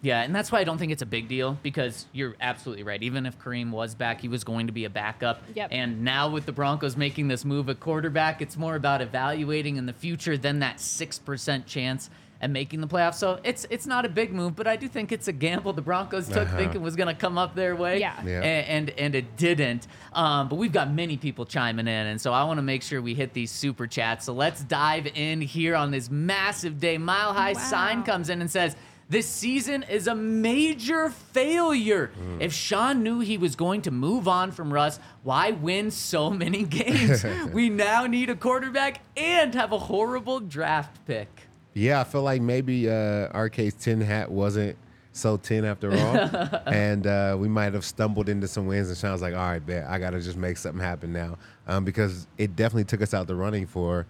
[0.02, 3.02] Yeah, and that's why I don't think it's a big deal because you're absolutely right.
[3.02, 5.42] Even if Kareem was back, he was going to be a backup.
[5.54, 5.68] Yep.
[5.72, 9.84] And now with the Broncos making this move at quarterback, it's more about evaluating in
[9.84, 12.08] the future than that six percent chance
[12.42, 13.14] at making the playoffs.
[13.16, 15.82] So it's it's not a big move, but I do think it's a gamble the
[15.82, 16.56] Broncos took, Uh-huh.
[16.56, 18.00] thinking was going to come up their way.
[18.00, 18.14] Yeah.
[18.24, 18.40] Yeah.
[18.40, 19.86] A- And, and it didn't.
[20.12, 23.02] Um, but we've got many people chiming in, and so I want to make sure
[23.02, 24.24] we hit these super chats.
[24.26, 26.96] So let's dive in here on this massive day.
[26.98, 27.60] Mile High Wow.
[27.60, 28.76] sign comes in and says.
[29.10, 32.12] This season is a major failure.
[32.38, 36.62] If Sean knew he was going to move on from Russ, why win so many
[36.78, 37.24] games?
[37.52, 41.48] we now need a quarterback and have a horrible draft pick.
[41.80, 44.76] Yeah, I feel like maybe uh, Arcade's tin hat wasn't
[45.12, 48.88] so tin after all, and uh, we might have stumbled into some wins.
[48.88, 51.86] And Sean's like, "All right, bet I got to just make something happen now," um,
[51.86, 54.06] because it definitely took us out the running for,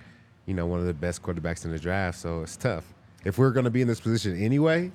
[0.46, 2.18] you know, one of the best quarterbacks in the draft.
[2.18, 2.84] So it's tough.
[3.24, 4.90] If we're going to be in this position anyway,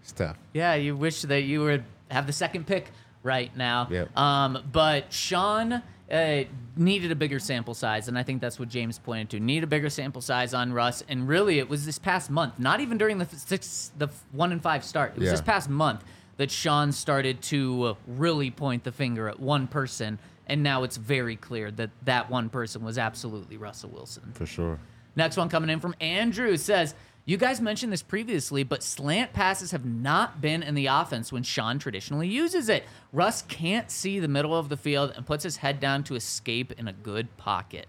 [0.00, 0.38] it's tough.
[0.54, 2.90] Yeah, you wish that you would have the second pick
[3.22, 3.86] right now.
[3.88, 4.18] Yep.
[4.18, 5.82] Um, but Sean
[6.12, 6.44] uh,
[6.76, 9.40] needed a bigger sample size, and I think that's what James pointed to.
[9.40, 12.80] Need a bigger sample size on Russ, and really, it was this past month, not
[12.80, 15.12] even during the six, the one and five start.
[15.12, 15.32] It was Yeah.
[15.32, 16.04] this past month
[16.36, 21.36] that Sean started to really point the finger at one person, and now it's very
[21.36, 24.32] clear that that one person was absolutely Russell Wilson.
[24.34, 24.78] For sure.
[25.16, 26.94] Next one coming in from Andrew says,
[27.24, 31.44] You guys mentioned this previously, but slant passes have not been in the offense when
[31.44, 32.82] Sean traditionally uses it.
[33.12, 36.72] Russ can't see the middle of the field and puts his head down to escape
[36.72, 37.86] in a good pocket.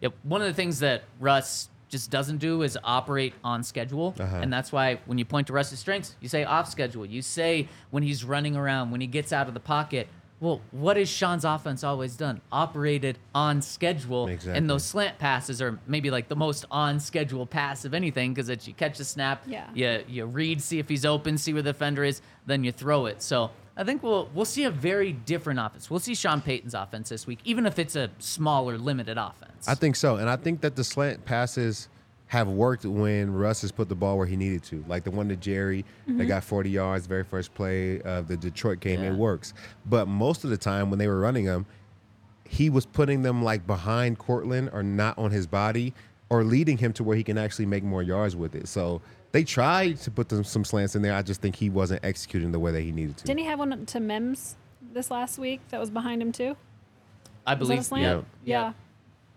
[0.00, 4.14] Yep, one of the things that Russ just doesn't do is operate on schedule.
[4.18, 4.36] Uh-huh.
[4.36, 7.04] And that's why when you point to Russ's strengths, you say off schedule.
[7.04, 10.08] You say when he's running around, when he gets out of the pocket.
[10.44, 12.42] Well, what has Sean's offense always done?
[12.52, 14.28] Operated on schedule.
[14.28, 14.58] Exactly.
[14.58, 18.50] And those slant passes are maybe like the most on schedule pass of anything because
[18.50, 19.68] it's you catch the snap, Yeah.
[19.72, 23.06] you you read, see if he's open, see where the defender is, then you throw
[23.06, 23.22] it.
[23.22, 25.90] So I think we'll we'll see a very different offense.
[25.90, 29.66] We'll see Sean Payton's offense this week, even if it's a smaller, limited offense.
[29.66, 31.88] I think so, and I think that the slant passes
[32.26, 34.84] have worked when Russ has put the ball where he needed to.
[34.88, 36.26] Like the one to Jerry that mm-hmm.
[36.26, 39.02] got 40 yards, very first play of the Detroit game.
[39.02, 39.12] Yeah.
[39.12, 39.54] It works.
[39.86, 41.66] But most of the time when they were running him,
[42.48, 45.94] he was putting them like behind Courtland or not on his body
[46.30, 48.68] or leading him to where he can actually make more yards with it.
[48.68, 49.02] So
[49.32, 51.14] they tried to put them, some slants in there.
[51.14, 53.24] I just think he wasn't executing the way that he needed to.
[53.24, 54.56] Didn't he have one to Mims
[54.92, 56.56] this last week that was behind him too?
[57.46, 57.86] I Was that a believe.
[57.86, 58.26] slant?
[58.44, 58.72] Yeah.
[58.72, 58.72] Yeah.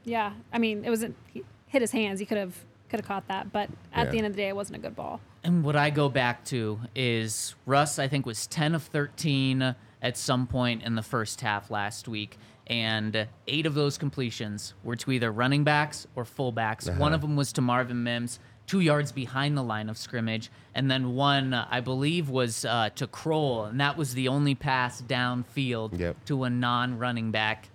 [0.05, 0.33] Yeah.
[0.53, 1.15] I mean, it wasn't.
[1.33, 2.19] He hit his hands.
[2.19, 2.55] He could have
[2.89, 4.11] could have caught that, but at Yeah.
[4.11, 5.19] the end of the day, it wasn't a good ball.
[5.43, 10.17] And what I go back to is Russ, I think, was 10 of 13 at
[10.17, 12.37] some point in the first half last week.
[12.67, 16.95] And eight of those completions were to either running backs or fullbacks.
[16.97, 20.51] One of them was to Marvin Mims, two yards behind the line of scrimmage.
[20.75, 23.69] And then one, I believe, was uh, to Krull.
[23.69, 26.25] And that was the only pass downfield Yep.
[26.25, 27.69] to a non running back.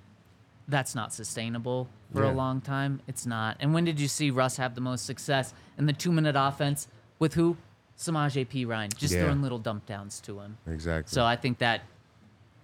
[0.69, 3.01] That's not sustainable for a long time.
[3.07, 3.57] It's not.
[3.61, 6.89] And when did you see Russ have the most success in the two minute offense
[7.19, 7.57] with who?
[7.97, 8.65] Samaj P.
[8.65, 9.25] Ryan, just Yeah.
[9.25, 10.57] throwing little dump downs to him.
[10.67, 11.13] Exactly.
[11.13, 11.83] So I think that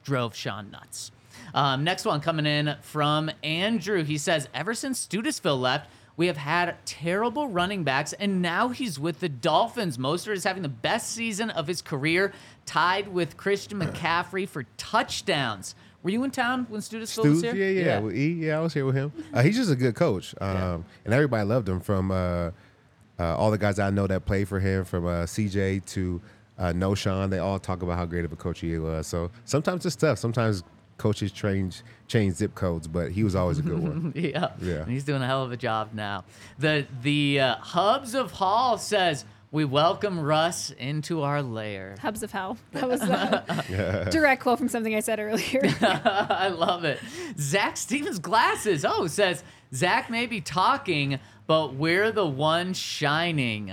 [0.04, 1.10] drove Sean nuts.
[1.54, 4.02] Um, next one coming in from Andrew.
[4.04, 8.98] He says, Ever since Studesville left, we have had terrible running backs, and now he's
[8.98, 9.98] with the Dolphins.
[9.98, 12.32] Mostert is having the best season of his career,
[12.66, 15.76] tied with Christian McCaffrey for touchdowns.
[16.02, 17.54] Were you in town when Studesville was here?
[17.54, 18.58] yeah, yeah, Well, he, yeah.
[18.58, 19.12] I was here with him.
[19.32, 21.80] Uh, he's just a good coach, um, and everybody loved him.
[21.80, 22.50] From uh,
[23.18, 26.20] uh, all the guys I know that played for him, from uh, CJ to
[26.58, 29.06] uh, Knowshon, they all talk about how great of a coach he was.
[29.06, 30.18] So sometimes it's tough.
[30.18, 30.62] Sometimes
[30.98, 34.12] coaches change change zip codes, but he was always a good one.
[34.16, 34.50] yeah.
[34.60, 34.82] Yeah.
[34.82, 36.24] And he's doing a hell of a job now.
[36.58, 41.96] The the uh, Hubs of Hall says we welcome Russ into our lair.
[42.00, 42.58] Hubs of hell.
[42.72, 45.62] That was a direct quote from something I said earlier.
[45.80, 47.00] I love it.
[47.38, 48.84] Zac Stevens glasses.
[48.84, 49.42] Oh, says
[49.74, 53.72] Zac may be talking, but we're the one shining.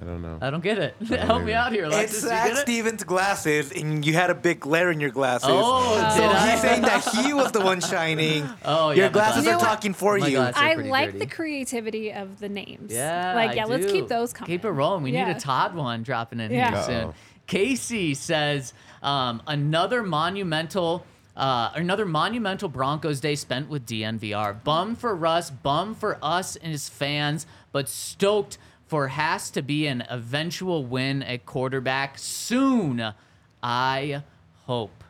[0.00, 0.38] I don't know.
[0.40, 0.94] I don't get it.
[1.08, 1.58] Help me either.
[1.66, 2.14] out here, Alexis.
[2.16, 2.60] It's you Zac get it?
[2.62, 5.48] Stevens' glasses, and you had a big glare in your glasses.
[5.50, 6.50] Oh, so did I?
[6.50, 8.48] he's saying that he was the one shining.
[8.64, 9.38] Oh, yeah, Your my glasses glasses.
[9.38, 9.64] are You know what?
[9.66, 10.36] talking for My you.
[10.38, 11.18] glasses are I pretty like dirty.
[11.20, 12.92] the creativity of the names.
[12.92, 13.92] Yeah, Like, I yeah, let's do.
[13.92, 14.48] keep those coming.
[14.50, 15.02] Keep it rolling.
[15.04, 16.70] We need a Todd one dropping in Yeah.
[16.72, 16.94] here soon.
[17.10, 17.14] Uh-oh.
[17.46, 18.72] Casey says
[19.02, 21.04] um, another monumental.
[21.36, 24.62] Uh, another monumental Broncos day spent with DNVR.
[24.62, 29.86] Bummed for Russ, bummed for us and his fans, but stoked for has to be
[29.86, 33.14] an eventual win at quarterback soon.
[33.62, 34.22] I
[34.66, 35.03] hope.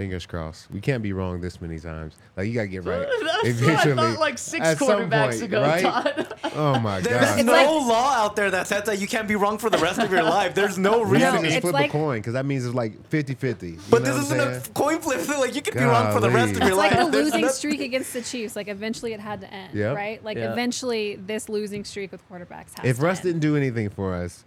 [0.00, 0.70] Fingers crossed.
[0.70, 2.14] We can't be wrong this many times.
[2.34, 3.06] Like you gotta get right.
[3.42, 5.82] That's what I thought like six at quarterbacks point, ago, right?
[5.82, 6.34] Todd.
[6.56, 7.34] Oh my There's god.
[7.36, 9.76] There's no like- law out there that says that you can't be wrong for the
[9.76, 10.54] rest of your life.
[10.54, 11.20] There's no We reason.
[11.20, 13.78] have to just it's flip like- a coin because that means it's like 50-50.
[13.90, 15.28] But this isn't a coin flip.
[15.28, 16.72] Like you could be wrong for the rest of Golly.
[16.72, 17.02] your It's life.
[17.02, 18.56] like the losing streak against the Chiefs.
[18.56, 19.96] Like eventually it had to end, Yep.
[19.96, 20.24] right?
[20.24, 20.52] Like Yeah.
[20.52, 23.24] eventually this losing streak with quarterbacks has If to Russ end.
[23.24, 24.44] didn't do anything for us,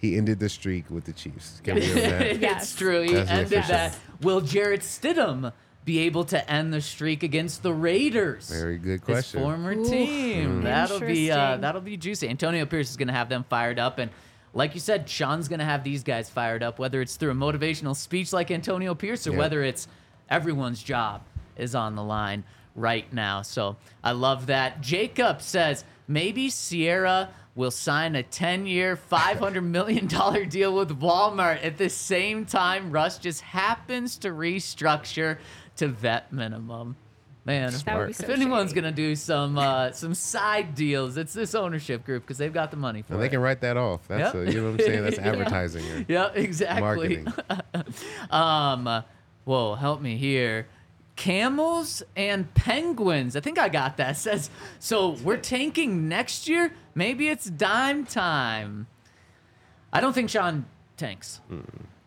[0.00, 1.60] he ended the streak with the Chiefs.
[1.62, 2.38] Can we give that?
[2.40, 2.62] Yes.
[2.62, 3.02] it's true.
[3.02, 3.74] He That's ended official.
[3.74, 3.98] that.
[4.22, 5.52] Will Jarrett Stidham
[5.84, 8.48] be able to end the streak against the Raiders?
[8.50, 9.14] Very good question.
[9.16, 9.40] His question.
[9.42, 9.84] former Ooh.
[9.88, 10.62] team.
[10.62, 12.28] That'll be uh, that'll be juicy.
[12.28, 14.10] Antonio Pierce is going to have them fired up, and
[14.54, 16.78] like you said, Sean's going to have these guys fired up.
[16.78, 19.38] Whether it's through a motivational speech like Antonio Pierce, or Yeah.
[19.38, 19.86] whether it's
[20.28, 21.22] everyone's job
[21.56, 22.44] is on the line
[22.74, 23.42] right now.
[23.42, 24.80] So I love that.
[24.80, 31.90] Jacob says maybe Sierra will sign a 10-year, $500 million deal with Walmart at the
[31.90, 35.38] same time Russ just happens to restructure
[35.76, 36.96] to vet minimum.
[37.44, 38.82] Man, That would if anyone's shady.
[38.82, 42.76] gonna do some uh, some side deals, it's this ownership group because they've got the
[42.76, 44.06] money for And they can write that off.
[44.08, 44.46] That's Yep.
[44.48, 45.02] a, you know what I'm saying?
[45.02, 45.84] That's advertising.
[45.90, 47.24] or Yeah, exactly.
[47.24, 47.32] Marketing.
[48.30, 49.02] um, uh,
[49.44, 50.66] whoa, help me here.
[51.16, 53.34] Camels and penguins.
[53.36, 54.16] I think I got that.
[54.18, 55.10] Says so.
[55.10, 56.72] We're tanking next year.
[56.94, 58.86] Maybe it's dime time.
[59.92, 60.66] I don't think Sean
[60.96, 61.40] tanks.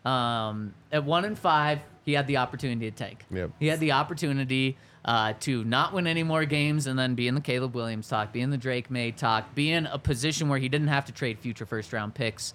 [0.04, 3.24] Um, at one and five, he had the opportunity to tank.
[3.30, 3.50] Yep.
[3.58, 7.34] He had the opportunity uh, to not win any more games and then be in
[7.34, 10.58] the Caleb Williams talk, be in the Drake Maye talk, be in a position where
[10.58, 12.54] he didn't have to trade future first round picks.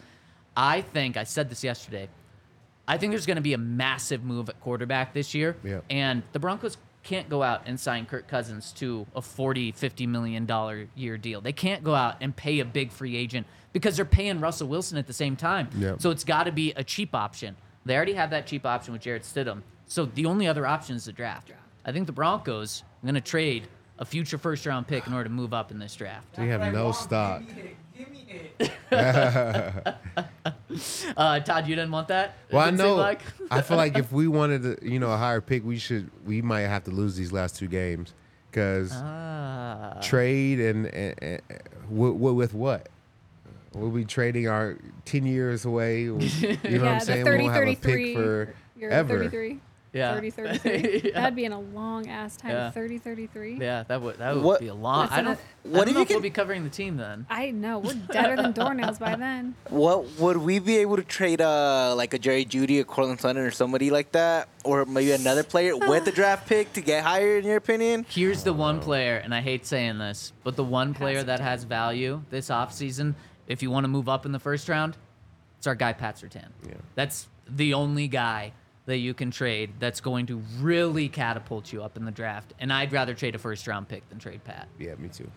[0.55, 2.09] I think I said this yesterday.
[2.87, 5.55] I think there's going to be a massive move at quarterback this year.
[5.63, 5.85] Yep.
[5.91, 6.77] And the Broncos
[7.09, 11.41] can't go out and sign Kirk Cousins to a 40, 50 million dollar year deal.
[11.41, 14.95] They can't go out and pay a big free agent because they're paying Russell Wilson
[14.95, 15.69] at the same time.
[15.75, 16.03] Yep.
[16.03, 17.55] So it's got to be a cheap option.
[17.83, 19.63] They already have that cheap option with Jarrett Stidham.
[19.87, 21.51] So the only other option is the draft.
[21.83, 25.23] I think the Broncos are going to trade a future first round pick in order
[25.23, 26.37] to move up in this draft.
[26.37, 27.41] We have no stock.
[31.17, 32.35] Uh, Todd, you didn't want that?
[32.51, 32.95] Well, I didn't seem know.
[32.95, 33.21] like-
[33.51, 36.09] I feel like if we wanted, to, you know, a higher pick, we should.
[36.25, 38.13] We might have to lose these last two games
[38.51, 39.97] Because Ah.
[40.01, 41.41] trade and, and, and
[41.89, 42.87] with, with what?
[43.73, 46.01] We'll be trading our ten years away.
[46.03, 47.23] You know what yeah, I'm saying?
[47.25, 48.05] the 30 we won't have a 33.
[48.05, 49.17] pick for you're ever.
[49.17, 49.59] 33.
[49.91, 50.13] Yeah.
[50.13, 51.01] 30 33.
[51.09, 51.11] Yeah.
[51.21, 52.51] That'd be in a long ass time.
[52.51, 52.71] Yeah.
[52.71, 53.57] 30 33.
[53.59, 55.01] Yeah, that would that would What- be a long.
[55.07, 55.31] Listen, I don't.
[55.33, 57.25] uh, I what don't know you if we'll be covering the team then.
[57.29, 57.79] I know.
[57.79, 59.55] We're deader than doornails by then.
[59.69, 63.41] What would we be able to trade uh like a Jerry Jeudy or Courtland Sutton
[63.41, 67.37] or somebody like that, or maybe another player with the draft pick to get higher?
[67.37, 68.05] In your opinion?
[68.09, 71.63] Here's the one player, and I hate saying this, but the one player that has
[71.63, 73.15] value this offseason,
[73.47, 74.97] if you want to move up in the first round,
[75.57, 76.49] it's our guy Pat Surtain.
[76.67, 76.73] Yeah.
[76.95, 78.53] That's the only guy
[78.89, 82.53] that you can trade that's going to really catapult you up in the draft.
[82.59, 84.67] And I'd rather trade a first round pick than trade Pat.
[84.79, 85.29] Yeah, me too.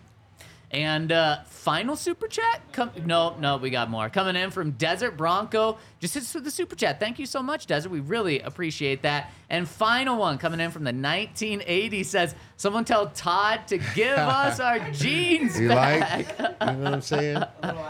[0.73, 2.59] And uh, final super chat?
[2.71, 4.09] Come, no, no, we got more.
[4.09, 5.77] Coming in from Desert Bronco.
[5.99, 6.99] Just hits with the super chat.
[6.99, 7.89] Thank you so much, Desert.
[7.91, 9.31] We really appreciate that.
[9.51, 14.59] And final one coming in from the 1980 says, Someone tell Todd to give us
[14.59, 16.39] our jeans You back.
[16.39, 16.49] like?
[16.61, 17.43] You know what I'm saying?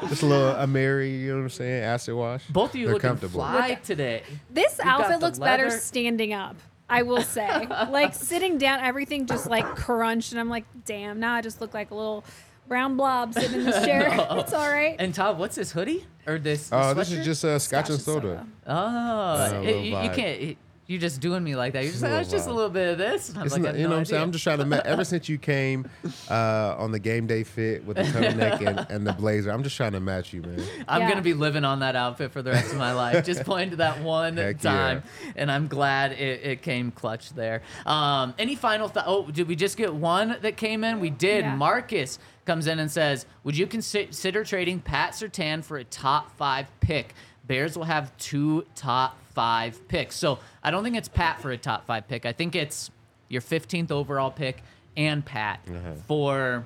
[0.09, 1.09] Just a little a Mary.
[1.15, 1.83] You know what I'm saying?
[1.85, 2.45] Acid wash.
[2.47, 3.39] Both of you They're looking comfortable.
[3.39, 4.23] fly today.
[4.49, 6.57] This got outfit the looks better standing up.
[6.89, 11.21] I will say, like sitting down, everything just like crunched, and I'm like, damn.
[11.21, 12.25] Now I just look like a little
[12.73, 14.07] brown blob sitting in this chair.
[14.31, 14.95] It's all right.
[14.97, 16.07] And Todd, what's this hoodie?
[16.25, 16.69] Or this?
[16.71, 17.23] Oh, this this is sweatshirt?
[17.25, 18.21] just uh, scotch and soda.
[18.21, 18.47] soda.
[18.65, 20.41] Oh, it- you, you can't.
[20.41, 21.83] it- you're just doing me like that.
[21.83, 23.29] You're just Just a like, oh, it's little just a little bit of this.
[23.29, 24.21] And I'm It's like, not, have you know no what I'm saying?
[24.21, 24.65] I'm just trying to.
[24.65, 25.89] Ma- ever since you came
[26.29, 29.77] uh, on the game day fit with the turtleneck and, and the blazer, I'm just
[29.77, 30.61] trying to match you, man.
[30.89, 31.09] I'm Yeah.
[31.09, 33.23] gonna be living on that outfit for the rest of my life.
[33.25, 35.03] Just point to that one Heck time,
[35.37, 37.61] and I'm glad it, it came clutch there.
[37.85, 39.05] Um, any final thought?
[39.07, 40.99] Oh, did we just get one that came in?
[40.99, 41.45] We did.
[41.45, 41.55] Yeah.
[41.55, 46.67] Marcus comes in and says, "Would you consider trading Pat Surtain for a top five
[46.79, 47.13] pick?
[47.45, 50.15] Bears will have two top five picks.
[50.15, 52.25] So I don't think it's Pat for a top five pick.
[52.25, 52.91] I think it's
[53.29, 54.63] your 15th overall pick
[54.95, 55.59] and Pat
[56.07, 56.65] for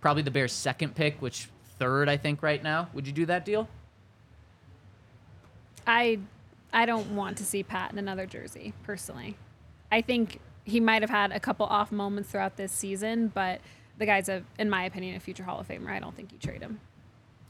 [0.00, 1.48] probably the Bears' second pick, which
[1.78, 2.88] third I think right now.
[2.92, 3.68] Would you do that deal?
[5.86, 6.18] I
[6.72, 9.36] I don't want to see Pat in another jersey personally.
[9.90, 13.60] I think he might have had a couple off moments throughout this season, but
[13.98, 15.90] the guy's a, in my opinion, a future Hall of Famer.
[15.90, 16.80] I don't think you trade him.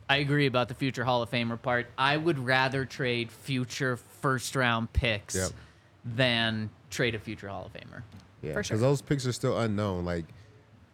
[0.09, 1.87] I agree about the future Hall of Famer part.
[1.99, 5.51] I would rather trade future first round picks Yep.
[6.05, 8.03] than trade a future Hall of Famer.
[8.43, 8.79] Yeah, because sure.
[8.79, 10.05] those picks are still unknown.
[10.05, 10.25] Like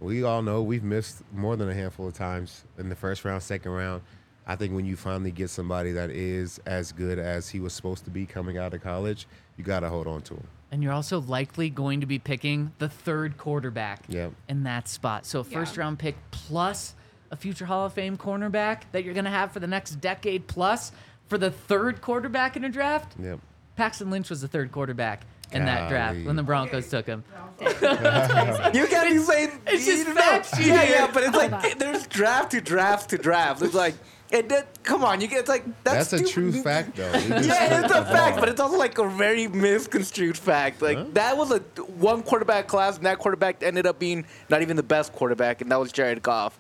[0.01, 3.43] we all know, we've missed more than a handful of times in the first round,
[3.43, 4.03] second round.
[4.47, 8.05] I think when you finally get somebody that is as good as he was supposed
[8.05, 9.27] to be coming out of college,
[9.57, 10.47] you got to hold on to him.
[10.75, 14.33] And you're also likely going to be picking the third quarterback Yep.
[14.49, 15.25] in that spot.
[15.25, 15.57] So a Yeah.
[15.61, 16.97] first round pick plus
[17.31, 20.49] a future Hall of Fame cornerback that you're going to have for the next decade
[20.49, 20.91] plus
[21.29, 23.15] for the third quarterback in a draft.
[23.23, 23.39] Yep.
[23.77, 25.23] Paxton Lynch was the third quarterback
[25.53, 27.23] in that draft when the Broncos took him.
[27.61, 32.09] You can't be saying it's just you know, facts Yeah, yeah, but it's like there's
[32.09, 33.63] draft to draft to draft.
[33.63, 33.95] It's like
[34.31, 37.13] it did, come on, you get it's like that's, That's, a true fact, though.
[37.13, 40.83] Yeah, it's a fact, but it's also like a very misconstrued fact.
[40.83, 41.05] Like Huh?
[41.13, 41.59] that was a
[41.99, 45.71] one quarterback class, and that quarterback ended up being not even the best quarterback, and
[45.71, 46.59] that was Jared Goff.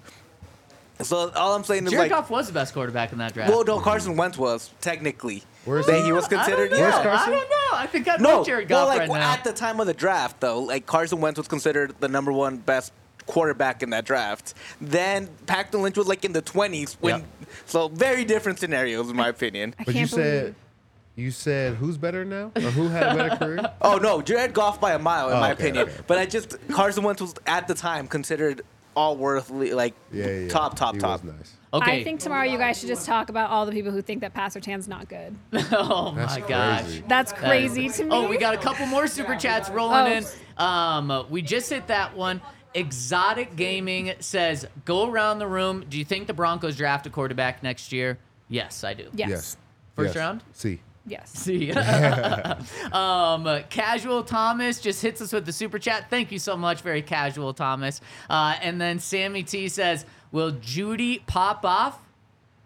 [1.00, 3.50] So all I'm saying is Jared like, Goff was the best quarterback in that draft.
[3.50, 5.42] well, no, Carson Wentz was technically.
[5.64, 6.04] Where's that he?
[6.04, 6.72] he was considered.
[6.72, 6.86] I don't know.
[6.88, 6.98] yeah.
[6.98, 7.32] I Carson?
[7.32, 7.56] don't know.
[7.78, 9.32] I think I'd No, like Jared well, Goff like right now.
[9.32, 12.58] at the time of the draft, though, like Carson Wentz was considered the number one
[12.58, 12.92] best
[13.26, 14.54] quarterback in that draft.
[14.80, 16.94] Then Paxton Lynch was like in the twenties.
[17.00, 17.26] When Yep.
[17.66, 19.74] so very different scenarios, in my opinion.
[19.78, 20.54] I But you can't believe said
[21.16, 23.72] you said who's better now, or who had a better career?
[23.80, 25.88] Oh no, Jared Goff by a mile, in Oh, my okay, opinion.
[25.88, 26.00] okay.
[26.06, 28.62] But I just Carson Wentz was at the time considered
[28.96, 30.48] all worthly, like Yeah, yeah.
[30.48, 31.24] top, top, he top.
[31.24, 31.52] Was nice.
[31.72, 32.00] okay.
[32.00, 34.34] I think tomorrow you guys should just talk about all the people who think that
[34.34, 35.34] Pat Surtain's not good.
[35.72, 36.82] oh my That's gosh.
[36.82, 37.04] crazy.
[37.08, 38.10] That's crazy to me.
[38.12, 40.06] Oh, we got a couple more super chats rolling Oh.
[40.06, 40.24] in.
[40.56, 42.40] Um, we just hit that one.
[42.74, 45.84] Exotic Gaming says, "Go around the room.
[45.88, 48.18] Do you think the Broncos draft a quarterback next year?"
[48.48, 49.08] Yes, I do.
[49.14, 49.28] Yes.
[49.30, 49.56] Yes.
[49.96, 50.16] First Yes.
[50.16, 50.42] round?
[50.52, 50.80] See.
[51.06, 51.30] Yes.
[51.34, 51.70] See,
[52.92, 56.08] um, Casual Thomas just hits us with the super chat.
[56.10, 58.00] Thank you so much, very casual Thomas.
[58.28, 61.98] Uh, and then Sammy T says, "Will Jeudy pop off?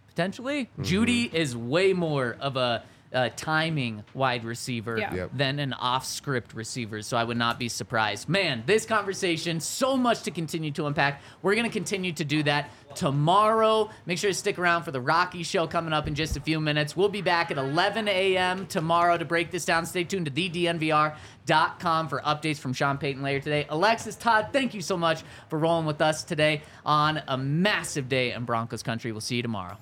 [0.09, 0.69] Potentially.
[0.81, 2.83] Jeudy is way more of a,
[3.15, 5.15] uh timing wide receiver Yeah.
[5.15, 5.31] Yep.
[5.35, 8.29] than an off-script receiver, so I would not be surprised.
[8.29, 11.23] Man, this conversation so much to continue to unpack.
[11.43, 13.91] We're gonna continue to do that tomorrow.
[14.07, 16.61] Make sure to stick around for the Rocky Show coming up in just a few
[16.61, 16.97] minutes.
[16.97, 18.67] We'll be back at 11 a.m.
[18.67, 19.87] tomorrow to break this down.
[19.87, 23.67] Stay tuned to thednvr.com for updates from Sean Payton later today.
[23.69, 28.33] Alexis Todd, thank you so much for rolling with us today on a massive day
[28.33, 29.13] in Broncos country.
[29.13, 29.77] We'll see you tomorrow.